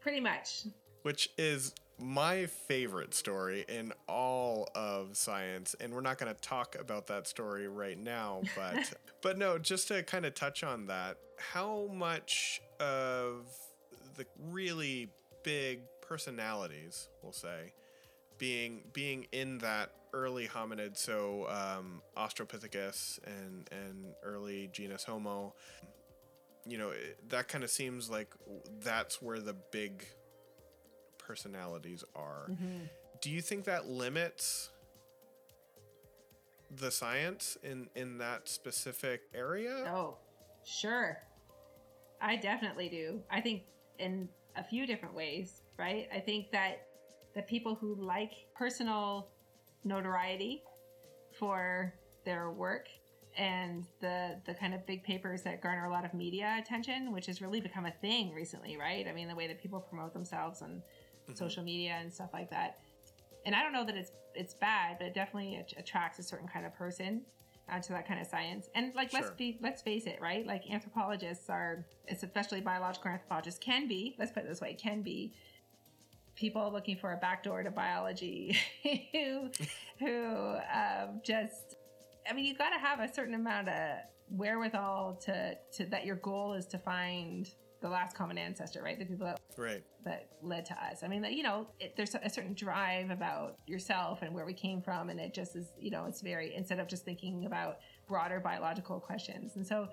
[0.00, 0.64] Pretty much.
[1.02, 6.76] Which is my favorite story in all of science and we're not going to talk
[6.78, 11.16] about that story right now but but no just to kind of touch on that
[11.38, 13.46] how much of
[14.16, 15.08] the really
[15.42, 17.72] big personalities we'll say
[18.38, 25.54] being being in that early hominid so um, australopithecus and and early genus homo
[26.66, 26.92] you know
[27.28, 28.34] that kind of seems like
[28.82, 30.04] that's where the big
[31.26, 32.48] personalities are.
[32.50, 32.84] Mm-hmm.
[33.20, 34.70] Do you think that limits
[36.70, 39.84] the science in in that specific area?
[39.88, 40.16] Oh,
[40.64, 41.18] sure.
[42.20, 43.20] I definitely do.
[43.30, 43.62] I think
[43.98, 46.08] in a few different ways, right?
[46.14, 46.85] I think that
[47.36, 49.28] the people who like personal
[49.84, 50.62] notoriety
[51.38, 51.94] for
[52.24, 52.88] their work
[53.36, 57.26] and the the kind of big papers that garner a lot of media attention, which
[57.26, 59.06] has really become a thing recently, right?
[59.06, 61.34] I mean, the way that people promote themselves and mm-hmm.
[61.34, 62.78] social media and stuff like that.
[63.44, 66.64] And I don't know that it's it's bad, but it definitely attracts a certain kind
[66.64, 67.20] of person
[67.70, 68.70] uh, to that kind of science.
[68.74, 69.20] And like sure.
[69.20, 70.46] let's be let's face it, right?
[70.46, 74.16] Like anthropologists are, especially biological anthropologists, can be.
[74.18, 75.34] Let's put it this way, can be
[76.36, 78.56] people looking for a backdoor to biology
[79.12, 79.50] who
[79.98, 81.76] who um, just
[82.28, 83.98] I mean, you've got to have a certain amount of
[84.30, 87.48] wherewithal to to that your goal is to find
[87.82, 88.98] the last common ancestor, right?
[88.98, 89.82] The people that Right.
[90.04, 91.02] that led to us.
[91.02, 94.54] I mean, that you know, it, there's a certain drive about yourself and where we
[94.54, 97.78] came from, and it just is, you know, it's very instead of just thinking about
[98.08, 99.56] broader biological questions.
[99.56, 99.88] And so,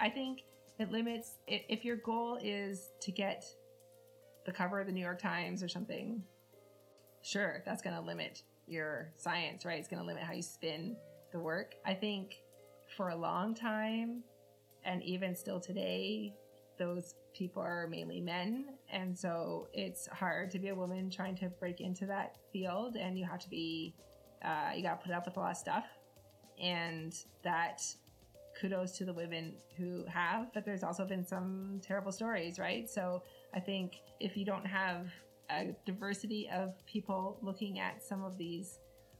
[0.00, 0.42] I think
[0.78, 3.44] it limits if your goal is to get
[4.44, 6.22] the cover of the New York Times or something.
[7.22, 9.78] Sure, that's going to limit your science, right?
[9.78, 10.96] It's going to limit how you spin
[11.32, 11.74] the work.
[11.86, 12.36] I think
[12.96, 14.22] for a long time,
[14.84, 16.34] and even still today,
[16.78, 21.48] those people are mainly men and so it's hard to be a woman trying to
[21.60, 23.94] break into that field and you have to be
[24.44, 25.84] uh, you got to put up with a lot of stuff
[26.62, 27.82] and that
[28.60, 33.22] kudos to the women who have but there's also been some terrible stories right so
[33.54, 35.06] i think if you don't have
[35.50, 38.78] a diversity of people looking at some of these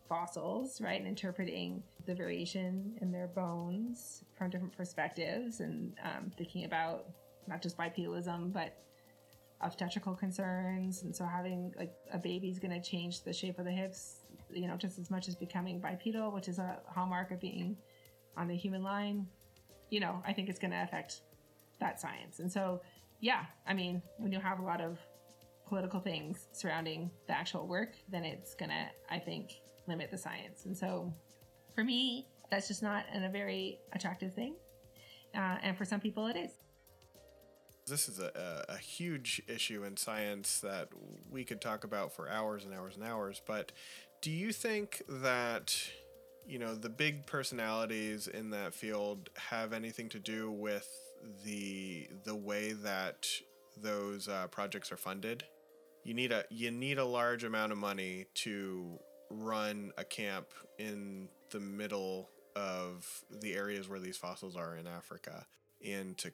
[0.08, 6.64] fossils, right, and interpreting the variation in their bones from different perspectives and um, thinking
[6.64, 7.06] about
[7.46, 8.76] not just bipedalism, but
[9.60, 11.02] obstetrical concerns.
[11.02, 14.20] And so having like a baby's going to change the shape of the hips,
[14.52, 17.76] you know, just as much as becoming bipedal, which is a hallmark of being
[18.36, 19.26] on the human line,
[19.90, 21.22] you know, I think it's going to affect
[21.80, 22.40] that science.
[22.40, 22.80] And so,
[23.24, 24.98] yeah, I mean, when you have a lot of
[25.66, 30.66] political things surrounding the actual work, then it's gonna, I think, limit the science.
[30.66, 31.10] And so,
[31.74, 34.56] for me, that's just not an, a very attractive thing.
[35.34, 36.50] Uh, and for some people, it is.
[37.86, 40.90] This is a, a, a huge issue in science that
[41.30, 43.40] we could talk about for hours and hours and hours.
[43.46, 43.72] But
[44.20, 45.74] do you think that,
[46.46, 50.86] you know, the big personalities in that field have anything to do with
[51.44, 53.26] the the way that
[53.80, 55.44] those uh, projects are funded?
[56.04, 58.98] You need a you need a large amount of money to
[59.30, 65.46] run a camp in the middle of the areas where these fossils are in Africa,
[65.84, 66.32] and to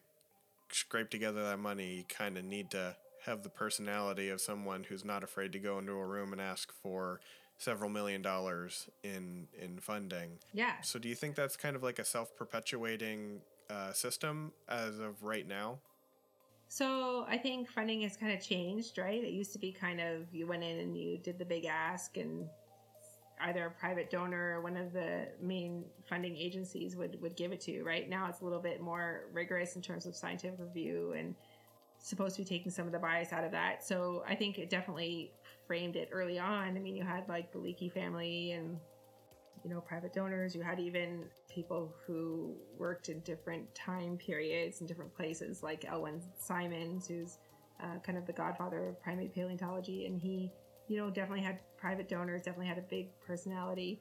[0.70, 5.04] scrape together that money, you kind of need to have the personality of someone who's
[5.04, 7.20] not afraid to go into a room and ask for
[7.58, 10.38] several million dollars in in funding.
[10.52, 10.80] Yeah.
[10.82, 15.46] So do you think that's kind of like a self-perpetuating uh, system as of right
[15.46, 15.78] now?
[16.68, 19.22] So I think funding has kind of changed, right?
[19.22, 22.16] It used to be kind of you went in and you did the big ask,
[22.16, 22.46] and
[23.40, 27.60] either a private donor or one of the main funding agencies would would give it
[27.62, 27.84] to you.
[27.84, 31.34] Right now, it's a little bit more rigorous in terms of scientific review and
[31.98, 33.84] supposed to be taking some of the bias out of that.
[33.84, 35.32] So I think it definitely
[35.66, 36.76] framed it early on.
[36.76, 38.78] I mean, you had like the Leakey family and
[39.64, 40.54] you know private donors.
[40.54, 46.20] You had even people who worked in different time periods in different places like elwyn
[46.38, 47.38] simons who's
[47.82, 50.06] uh, kind of the godfather of primate paleontology.
[50.06, 50.52] And he
[50.88, 54.00] you know definitely had private donors definitely had a big personality.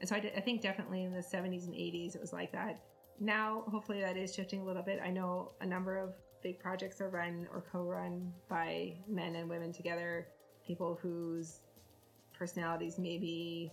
[0.00, 2.52] And so I, d- I think definitely in the 70s and 80s it was like
[2.52, 2.80] that.
[3.20, 5.00] Now hopefully that is shifting a little bit.
[5.04, 9.72] I know a number of big projects are run or co-run by men and women
[9.72, 10.28] together.
[10.64, 11.60] People whose
[12.38, 13.72] personalities maybe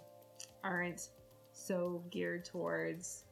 [0.63, 1.09] aren't
[1.51, 3.23] so geared towards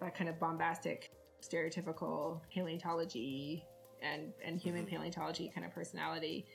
[0.00, 1.10] that kind of bombastic,
[1.42, 3.64] stereotypical paleontology
[4.02, 6.46] and and human paleontology kind of personality.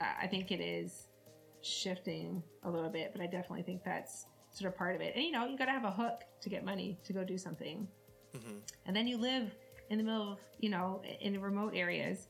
[0.00, 1.08] Uh, I think it is
[1.60, 5.14] shifting a little bit, but I definitely think that's sort of part of it.
[5.14, 7.36] And you know, you got to have a hook to get money to go do
[7.38, 7.86] something,
[8.86, 9.54] and then you live
[9.90, 12.28] in the middle of you know in remote areas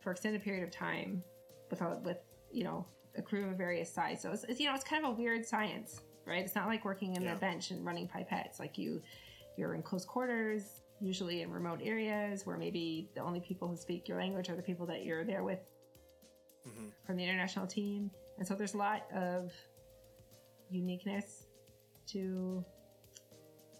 [0.00, 1.22] for extended period of time
[1.70, 2.18] without with
[2.50, 4.20] you know a crew of various size.
[4.22, 6.44] So it's, it's you know it's kind of a weird science, right?
[6.44, 7.34] It's not like working in Yeah.
[7.34, 8.58] the bench and running pipettes.
[8.58, 9.02] Like you,
[9.56, 14.08] you're in close quarters, usually in remote areas where maybe the only people who speak
[14.08, 15.60] your language are the people that you're there with
[16.66, 16.86] mm-hmm.
[17.04, 18.10] from the international team.
[18.38, 19.52] And so there's a lot of
[20.70, 21.46] uniqueness
[22.08, 22.64] to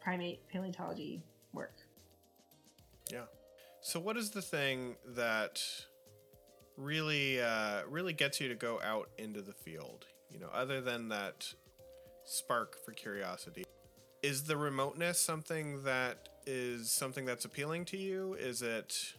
[0.01, 1.75] primate paleontology work.
[3.11, 3.25] Yeah.
[3.81, 5.62] So what is the thing that
[6.76, 10.06] really uh, really gets you to go out into the field?
[10.30, 11.52] You know, other than that
[12.24, 13.64] spark for curiosity.
[14.22, 18.35] Is the remoteness something that is something that's appealing to you?
[18.35, 19.14] Is it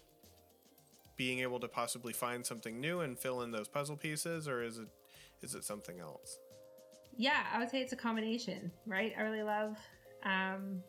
[1.17, 4.77] being able to possibly find something new and fill in those puzzle pieces or is
[4.77, 4.87] it
[5.41, 6.39] is it something else?
[7.17, 9.13] Yeah, I would say it's a combination, right?
[9.17, 9.77] I really love,
[10.23, 10.81] um,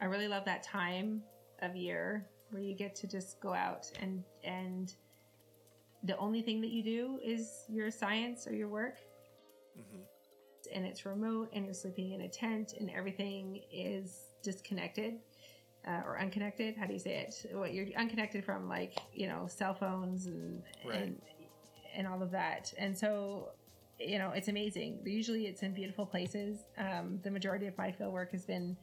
[0.00, 1.22] I really love that time
[1.62, 4.94] of year where you get to just go out and and
[6.06, 8.96] the only thing that you do is your science or your work,
[10.74, 15.14] and it's remote, and you're sleeping in a tent, and everything is disconnected.
[15.86, 16.76] Uh, or unconnected.
[16.76, 17.46] How do you say it?
[17.56, 21.02] What you're unconnected from, like you know, cell phones and Right.
[21.02, 21.22] and
[21.94, 22.74] and all of that.
[22.76, 23.50] And so
[24.00, 24.98] you know, it's amazing.
[25.04, 26.58] Usually it's in beautiful places.
[26.76, 28.76] Um, the majority of my field work has been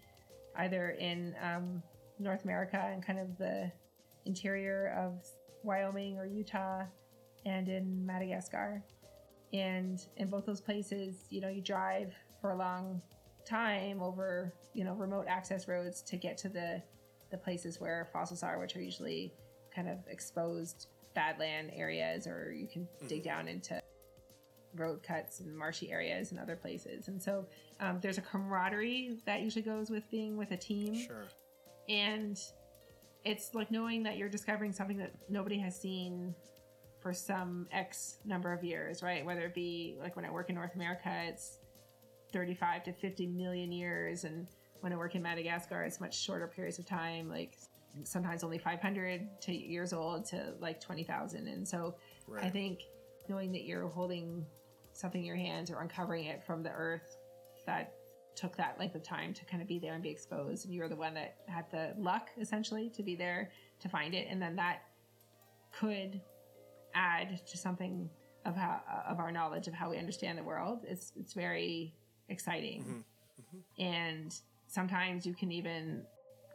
[0.55, 1.83] either in um,
[2.19, 3.69] North America and kind of the
[4.25, 5.27] interior of
[5.63, 6.83] Wyoming or Utah
[7.45, 8.83] and in Madagascar.
[9.53, 13.01] And in both those places, you know, you drive for a long
[13.45, 16.81] time over, you know, remote access roads to get to the
[17.29, 19.33] the places where fossils are, which are usually
[19.75, 23.07] kind of exposed badland areas, or you can mm-hmm.
[23.07, 23.81] dig down into
[24.75, 27.07] road cuts and marshy areas and other places.
[27.07, 27.45] And so
[27.79, 30.95] um, there's a camaraderie that usually goes with being with a team.
[30.95, 31.25] Sure.
[31.89, 32.39] And
[33.23, 36.35] it's like knowing that you're discovering something that nobody has seen
[37.03, 39.25] for some X number of years, right?
[39.25, 41.59] Whether it be like when I work in North America, it's
[42.31, 44.23] 35 to 50 million years.
[44.23, 44.47] And
[44.79, 47.57] when I work in Madagascar, it's much shorter periods of time, like
[48.05, 51.45] sometimes only 500 to years old to like 20,000.
[51.45, 51.95] And so
[52.25, 52.45] right.
[52.45, 52.79] I think
[53.27, 54.45] knowing that you're holding
[54.93, 57.17] something in your hands or uncovering it from the earth
[57.65, 57.95] that
[58.35, 60.89] took that length of time to kind of be there and be exposed and you're
[60.89, 64.55] the one that had the luck essentially to be there to find it and then
[64.55, 64.79] that
[65.71, 66.19] could
[66.95, 68.09] add to something
[68.45, 71.93] of how of our knowledge of how we understand the world it's it's very
[72.29, 73.57] exciting mm-hmm.
[73.57, 73.81] Mm-hmm.
[73.81, 74.35] and
[74.67, 76.03] sometimes you can even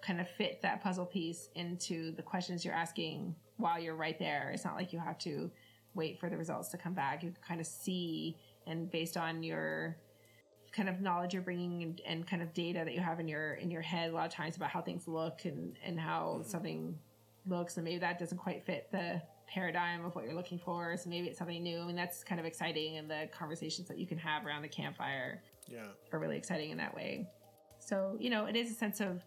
[0.02, 4.50] kind of fit that puzzle piece into the questions you're asking while you're right there
[4.54, 5.50] it's not like you have to
[5.94, 8.36] wait for the results to come back you can kind of see
[8.66, 9.96] and based on your
[10.70, 13.54] kind of knowledge you're bringing and, and, kind of data that you have in your
[13.54, 16.48] in your head a lot of times about how things look and and how mm-hmm.
[16.48, 16.98] something
[17.46, 21.08] looks and maybe that doesn't quite fit the paradigm of what you're looking for so
[21.08, 21.80] maybe it's something new.
[21.80, 24.68] I mean, that's kind of exciting and the conversations that you can have around the
[24.68, 25.86] campfire yeah.
[26.12, 27.26] are really exciting in that way.
[27.78, 29.22] So you know it is a sense of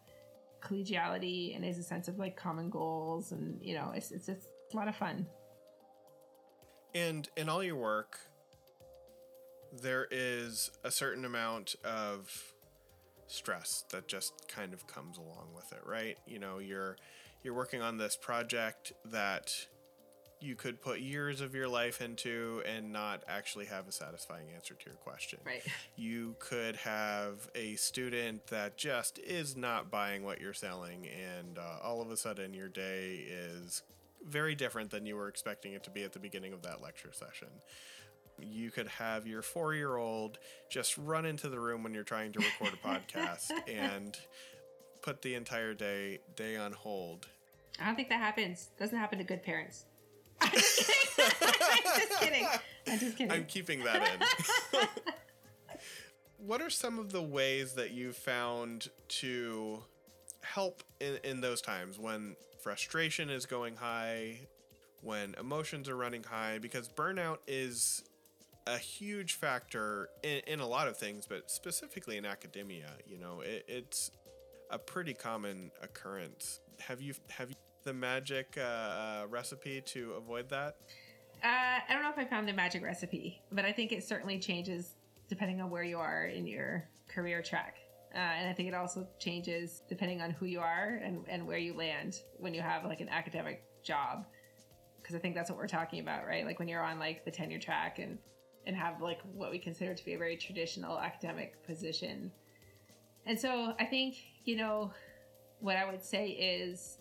[0.62, 4.48] collegiality and is a sense of like common goals and you know it's it's, it's
[4.74, 5.26] a lot of fun.
[6.94, 8.20] And in all your work
[9.82, 12.54] there is a certain amount of
[13.28, 16.18] stress that just kind of comes along with it, right?
[16.28, 16.98] You know, you're
[17.44, 19.52] you're working on this project that
[20.42, 24.74] you could put years of your life into and not actually have a satisfying answer
[24.74, 25.40] to your question.
[25.46, 25.62] Right.
[25.96, 31.78] You could have a student that just is not buying what you're selling, and uh,
[31.84, 33.84] all of a sudden your day is
[34.28, 37.12] very different than you were expecting it to be at the beginning of that lecture
[37.14, 37.50] session
[38.40, 40.40] you could have your four year old
[40.70, 44.18] just run into the room when you're trying to record a podcast and
[45.02, 47.28] put the entire day day on hold.
[47.80, 48.70] I don't think that happens.
[48.80, 49.86] Doesn't happen to good parents.
[50.42, 52.48] I'm just kidding.
[52.88, 53.32] I'm just kidding.
[53.32, 54.02] I'm keeping that
[54.74, 54.80] in.
[56.38, 59.84] what are some of the ways that you found to
[60.42, 64.40] help in, in those times when frustration is going high,
[65.02, 66.58] when emotions are running high?
[66.60, 68.04] Because burnout is
[68.68, 72.92] a huge factor in, in a lot of things, but specifically in academia.
[73.08, 74.12] You know, it, it's
[74.70, 76.60] a pretty common occurrence.
[76.80, 80.78] Have you have you the magic uh, uh, recipe to avoid that?
[81.44, 84.40] Uh, I don't know if I found the magic recipe, but I think it certainly
[84.40, 84.96] changes
[85.28, 87.78] depending on where you are in your career track.
[88.14, 91.58] Uh, and I think it also changes depending on who you are and, and where
[91.58, 94.26] you land when you have like an academic job.
[95.02, 96.46] Because I think that's what we're talking about, right?
[96.46, 98.18] Like when you're on like the tenure track and
[98.68, 102.32] and have like what we consider to be a very traditional academic position.
[103.26, 104.16] And so I think,
[104.46, 104.92] you know,
[105.60, 106.98] what I would say is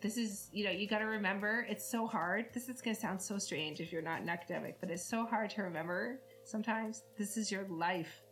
[0.00, 2.46] this is, you know, you got to remember it's so hard.
[2.54, 5.26] This is going to sound so strange if you're not an academic, but it's so
[5.26, 7.02] hard to remember sometimes.
[7.18, 8.22] This is your life.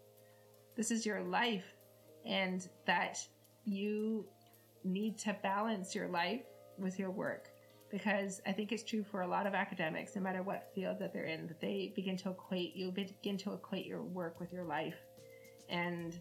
[0.76, 1.74] This is your life.
[2.24, 3.18] And that
[3.64, 4.26] you
[4.84, 6.42] need to balance your life
[6.78, 7.50] with your work
[7.90, 11.12] because I think it's true for a lot of academics, no matter what field that
[11.12, 14.64] they're in, that they begin to equate you begin to equate your work with your
[14.64, 14.96] life,
[15.68, 16.20] and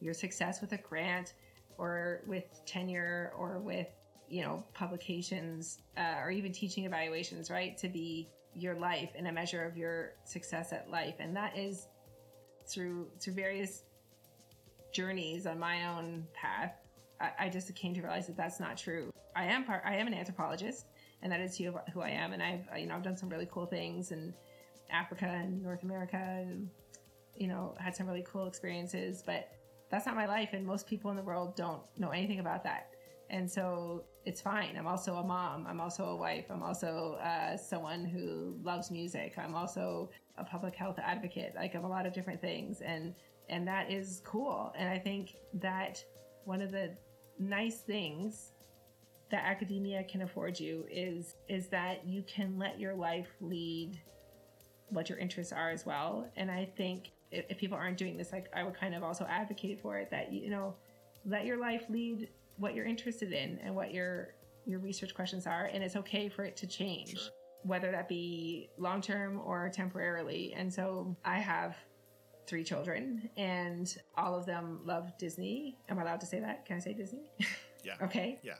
[0.00, 1.34] your success with a grant,
[1.78, 3.88] or with tenure, or with
[4.28, 7.76] you know publications, uh, or even teaching evaluations, right?
[7.78, 11.88] To be your life and a measure of your success at life, and that is
[12.66, 13.84] through through various
[14.92, 16.72] journeys on my own path
[17.20, 19.10] I, I just came to realize that that's not true.
[19.34, 19.82] I am part.
[19.84, 20.86] I am an anthropologist,
[21.22, 22.32] and that is who, who I am.
[22.32, 24.34] And I've you know I've done some really cool things in
[24.90, 26.68] Africa and North America, and
[27.34, 29.22] you know had some really cool experiences.
[29.24, 29.50] But
[29.90, 32.90] that's not my life, and most people in the world don't know anything about that.
[33.30, 34.76] And so it's fine.
[34.76, 35.66] I'm also a mom.
[35.68, 36.46] I'm also a wife.
[36.50, 39.34] I'm also uh, someone who loves music.
[39.38, 41.54] I'm also a public health advocate.
[41.54, 43.14] Like I'm a lot of different things, and
[43.48, 44.72] and that is cool.
[44.76, 46.04] And I think that
[46.44, 46.96] one of the
[47.38, 48.52] nice things
[49.30, 54.00] that academia can afford you is is that you can let your life lead
[54.88, 56.28] what your interests are as well.
[56.36, 59.24] And I think if, if people aren't doing this, like I would kind of also
[59.28, 60.74] advocate for it that you know,
[61.24, 64.34] let your life lead what you're interested in and what your
[64.64, 67.10] your research questions are, and it's okay for it to change.
[67.10, 67.32] Sure.
[67.62, 70.54] Whether that be long term or temporarily.
[70.56, 71.76] And so I have
[72.46, 75.78] three children, and all of them love Disney.
[75.88, 76.64] Am I allowed to say that?
[76.64, 77.30] Can I say Disney?
[77.84, 77.94] Yeah.
[78.02, 78.40] okay.
[78.42, 78.54] Yeah.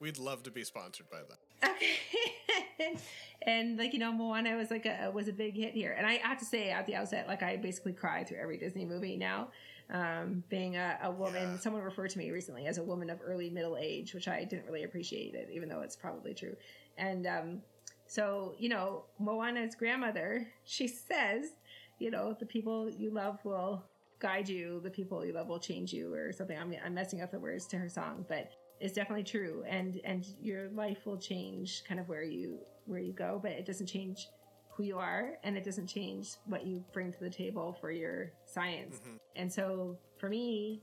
[0.00, 1.38] We'd love to be sponsored by them.
[1.64, 2.96] Okay.
[3.46, 6.14] and like you know, Moana was like a was a big hit here, and I
[6.14, 9.48] have to say at the outset, like I basically cry through every Disney movie now.
[9.90, 11.56] Um, being a, a woman, Yeah.
[11.58, 14.66] someone referred to me recently as a woman of early middle age, which I didn't
[14.66, 16.56] really appreciate it, even though it's probably true.
[16.96, 17.62] And um,
[18.06, 21.50] so you know, Moana's grandmother, she says,
[21.98, 23.84] you know, the people you love will
[24.18, 26.56] guide you, the people you love will change you, or something.
[26.58, 29.64] I'm, I'm messing up the words to her song, but it's definitely true.
[29.68, 33.66] And and your life will change, kind of where you where you go, but it
[33.66, 34.28] doesn't change
[34.76, 38.32] who you are, and it doesn't change what you bring to the table for your
[38.46, 39.00] science.
[39.36, 40.82] And so for me,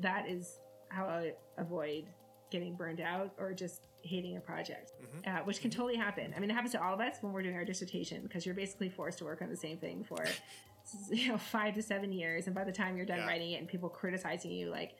[0.00, 0.58] that is
[0.88, 2.04] how I avoid
[2.50, 4.92] getting burned out or just hating a project,
[5.26, 6.34] uh, which can totally happen.
[6.36, 8.54] I mean, it happens to all of us when we're doing our dissertation because you're
[8.54, 10.24] basically forced to work on the same thing for
[11.10, 13.26] you know five to seven years, and by the time you're done Yeah.
[13.28, 14.96] writing it and people criticizing you, like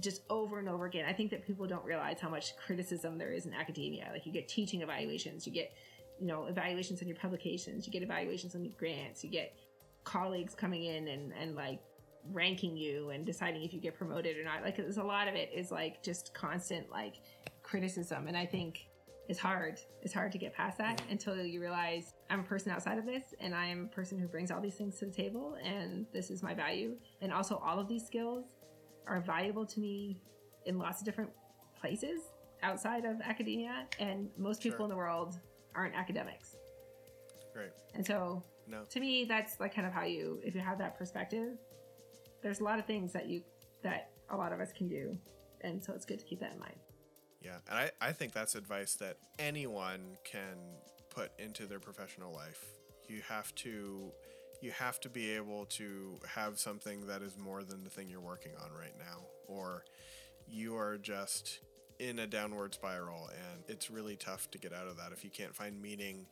[0.00, 1.04] just over and over again.
[1.08, 4.08] I think that people don't realize how much criticism there is in academia.
[4.12, 5.72] Like you get teaching evaluations, you get
[6.20, 9.56] you know evaluations on your publications, you get evaluations on your grants, you get
[10.04, 11.80] colleagues coming in and and like
[12.32, 14.62] ranking you and deciding if you get promoted or not.
[14.62, 17.16] Like there's a lot of it is like just constant like
[17.62, 18.86] criticism, and I think
[19.28, 19.80] it's hard.
[20.02, 23.34] It's hard to get past that until you realize I'm a person outside of this,
[23.40, 26.30] and I am a person who brings all these things to the table, and this
[26.30, 26.96] is my value.
[27.22, 28.44] And also, all of these skills
[29.06, 30.18] are valuable to me
[30.66, 31.30] in lots of different
[31.78, 32.20] places
[32.62, 34.86] outside of academia, and most people Sure.
[34.86, 35.38] in the world
[35.74, 36.56] aren't academics.
[37.54, 37.72] Right.
[37.94, 38.84] And so, No.
[38.90, 41.56] to me, that's like kind of how you, if you have that perspective,
[42.42, 43.42] there's a lot of things that you
[43.82, 45.16] that a lot of us can do,
[45.60, 46.76] and so it's good to keep that in mind.
[47.42, 50.56] Yeah, and I, I think that's advice that anyone can
[51.10, 52.64] put into their professional life.
[53.08, 54.10] You have to
[54.62, 58.20] you have to be able to have something that is more than the thing you're
[58.20, 59.84] working on right now or
[60.48, 61.60] you are just
[61.98, 65.30] in a downward spiral and it's really tough to get out of that if you
[65.30, 66.26] can't find meaning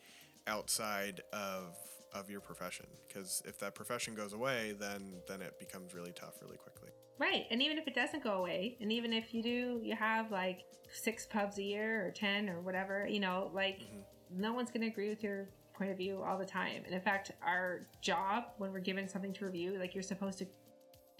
[0.46, 1.76] outside of
[2.14, 6.34] of your profession because if that profession goes away then then it becomes really tough
[6.42, 6.90] really quickly.
[7.18, 7.46] Right.
[7.50, 10.64] And even if it doesn't go away, and even if you do, you have like
[10.92, 14.40] six pubs a year or 10 or whatever, you know, like mm-hmm.
[14.40, 16.82] no one's going to agree with your point of view all the time.
[16.84, 20.46] And in fact, our job when we're given something to review, like you're supposed to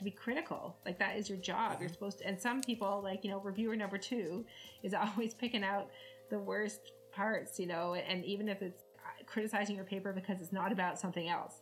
[0.05, 0.77] to be critical.
[0.85, 1.79] Like that is your job.
[1.81, 4.45] You're supposed to, and some people, like, you know, reviewer number two
[4.83, 5.89] is always picking out
[6.31, 10.53] the worst parts, you know, and even if it's uh, criticizing your paper because it's
[10.53, 11.57] not about something else.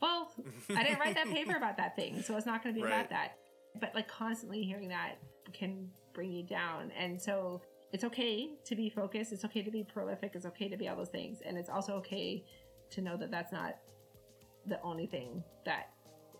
[0.00, 0.32] Well,
[0.76, 2.94] I didn't write that paper about that thing, so it's not going to be Right.
[2.94, 3.36] about that.
[3.80, 5.16] But like constantly hearing that
[5.52, 6.90] can bring you down.
[6.98, 7.62] And so
[7.92, 9.32] it's okay to be focused.
[9.32, 10.32] It's okay to be prolific.
[10.34, 11.38] It's okay to be all those things.
[11.44, 12.44] And it's also okay
[12.90, 13.76] to know that that's not
[14.66, 15.90] the only thing that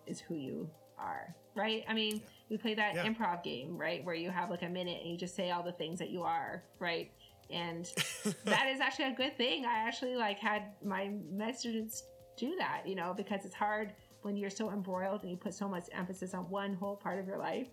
[0.06, 0.68] is who you
[1.00, 1.84] are, right?
[1.88, 3.06] I mean, we play that Yeah.
[3.06, 4.04] improv game, right?
[4.04, 6.22] Where you have like a minute and you just say all the things that you
[6.22, 7.10] are, right?
[7.50, 7.84] And
[8.44, 9.64] that is actually a good thing.
[9.64, 12.04] I actually like had my med students
[12.36, 13.92] do that, you know, because it's hard
[14.22, 17.26] when you're so embroiled and you put so much emphasis on one whole part of
[17.26, 17.68] your life,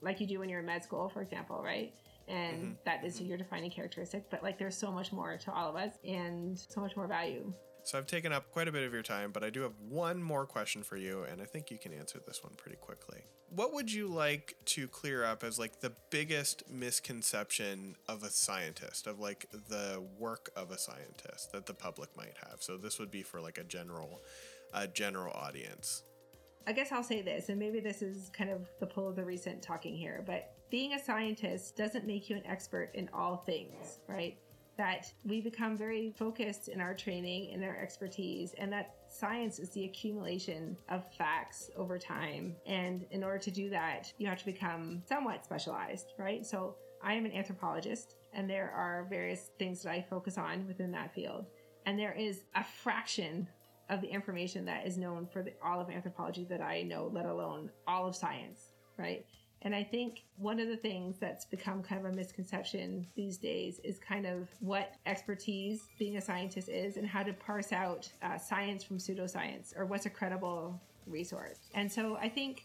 [0.00, 1.94] like you do when you're in med school, for example, right?
[2.28, 2.72] And mm-hmm.
[2.84, 4.28] that is your defining characteristic.
[4.30, 7.52] But like, there's so much more to all of us and so much more value.
[7.84, 10.22] So I've taken up quite a bit of your time, but I do have one
[10.22, 13.20] more question for you, and I think you can answer this one pretty quickly.
[13.48, 19.06] What would you like to clear up as like the biggest misconception of a scientist,
[19.06, 22.60] of like the work of a scientist that the public might have?
[22.60, 24.20] So this would be for like a general,
[24.74, 26.02] a general audience.
[26.66, 29.24] I guess I'll say this, and maybe this is kind of the pull of the
[29.24, 34.00] recent talking here, but being a scientist doesn't make you an expert in all things,
[34.06, 34.36] right?
[34.78, 39.70] That we become very focused in our training and our expertise, and that science is
[39.70, 42.54] the accumulation of facts over time.
[42.64, 46.46] And in order to do that, you have to become somewhat specialized, right?
[46.46, 50.92] So I am an anthropologist, and there are various things that I focus on within
[50.92, 51.46] that field.
[51.84, 53.48] And there is a fraction
[53.90, 57.26] of the information that is known for the, all of anthropology that I know, let
[57.26, 59.24] alone all of science, right?
[59.62, 63.80] And I think one of the things that's become kind of a misconception these days
[63.82, 68.38] is kind of what expertise being a scientist is and how to parse out uh,
[68.38, 71.58] science from pseudoscience or what's a credible resource.
[71.74, 72.64] And so I think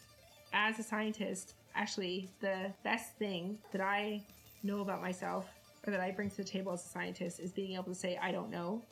[0.54, 4.22] as a scientist, actually, the best thing that I
[4.62, 5.48] know about myself
[5.86, 8.20] or that I bring to the table as a scientist is being able to say,
[8.22, 8.84] I don't know,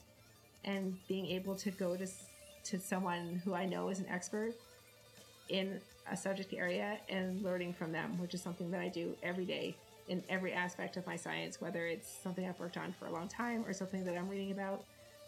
[0.65, 2.07] and being able to go to
[2.63, 4.53] to someone who I know is an expert
[5.51, 5.79] in
[6.09, 9.75] a subject area and learning from them, which is something that I do every day
[10.07, 13.27] in every aspect of my science, whether it's something I've worked on for a long
[13.27, 14.83] time or something that I'm reading about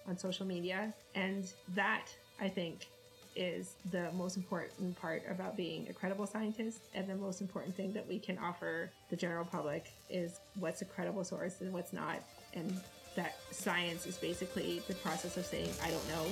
[0.08, 0.94] on social media.
[1.16, 1.46] And
[1.76, 2.08] that,
[2.42, 2.88] I think,
[3.36, 6.80] is the most important part about being a credible scientist.
[6.94, 10.86] And the most important thing that we can offer the general public is what's a
[10.86, 12.18] credible source and what's not.
[12.54, 12.80] And
[13.16, 16.26] that science is basically the process of saying, I don't know,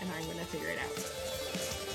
[0.00, 1.85] and I'm going to figure it out.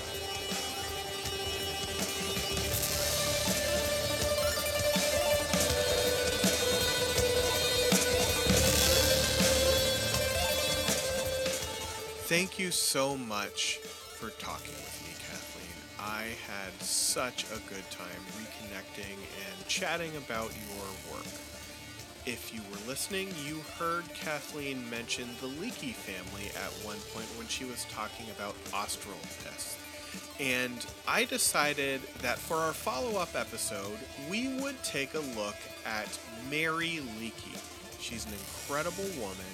[12.32, 16.00] Thank you so much for talking with me, Kathleen.
[16.00, 21.26] I had such a good time reconnecting and chatting about your work.
[22.24, 27.48] If you were listening, you heard Kathleen mention the Leakey family at one point when
[27.48, 29.76] she was talking about austral tests.
[30.40, 33.98] And I decided that for our follow up episode,
[34.30, 36.18] we would take a look at
[36.50, 37.60] Mary Leakey.
[38.00, 39.52] She's an incredible woman,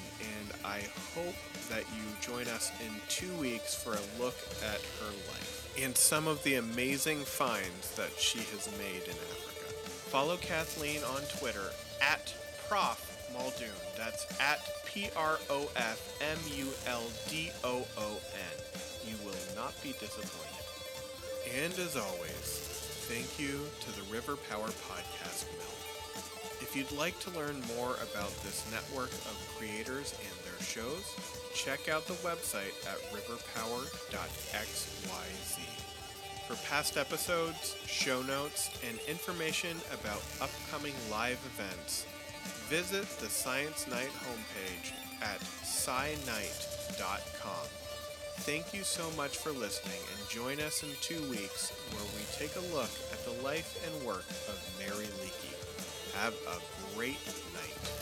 [0.49, 0.81] and I
[1.15, 1.35] hope
[1.69, 6.27] that you join us in two weeks for a look at her life and some
[6.27, 9.73] of the amazing finds that she has made in Africa.
[10.11, 11.71] Follow Kathleen on Twitter
[12.01, 12.35] at
[12.69, 13.69] Prof Muldoon.
[13.97, 18.65] That's at P R O F M U L D O O N.
[19.07, 20.65] You will not be disappointed.
[21.63, 22.59] And as always,
[23.09, 25.88] thank you to the River Power Podcast Mill.
[26.69, 31.17] If you'd like to learn more about this network of creators and their shows,
[31.55, 33.89] check out the website at riverpower.xyz.
[36.47, 42.05] For past episodes, show notes, and information about upcoming live events,
[42.69, 44.93] visit the Science Night homepage
[45.23, 46.19] at scinight.com.
[48.41, 52.57] Thank you so much for listening and join us in two weeks where we take
[52.57, 55.48] a look at the life and work of Mary Leakey.
[56.21, 57.17] Have a great
[57.55, 57.98] night.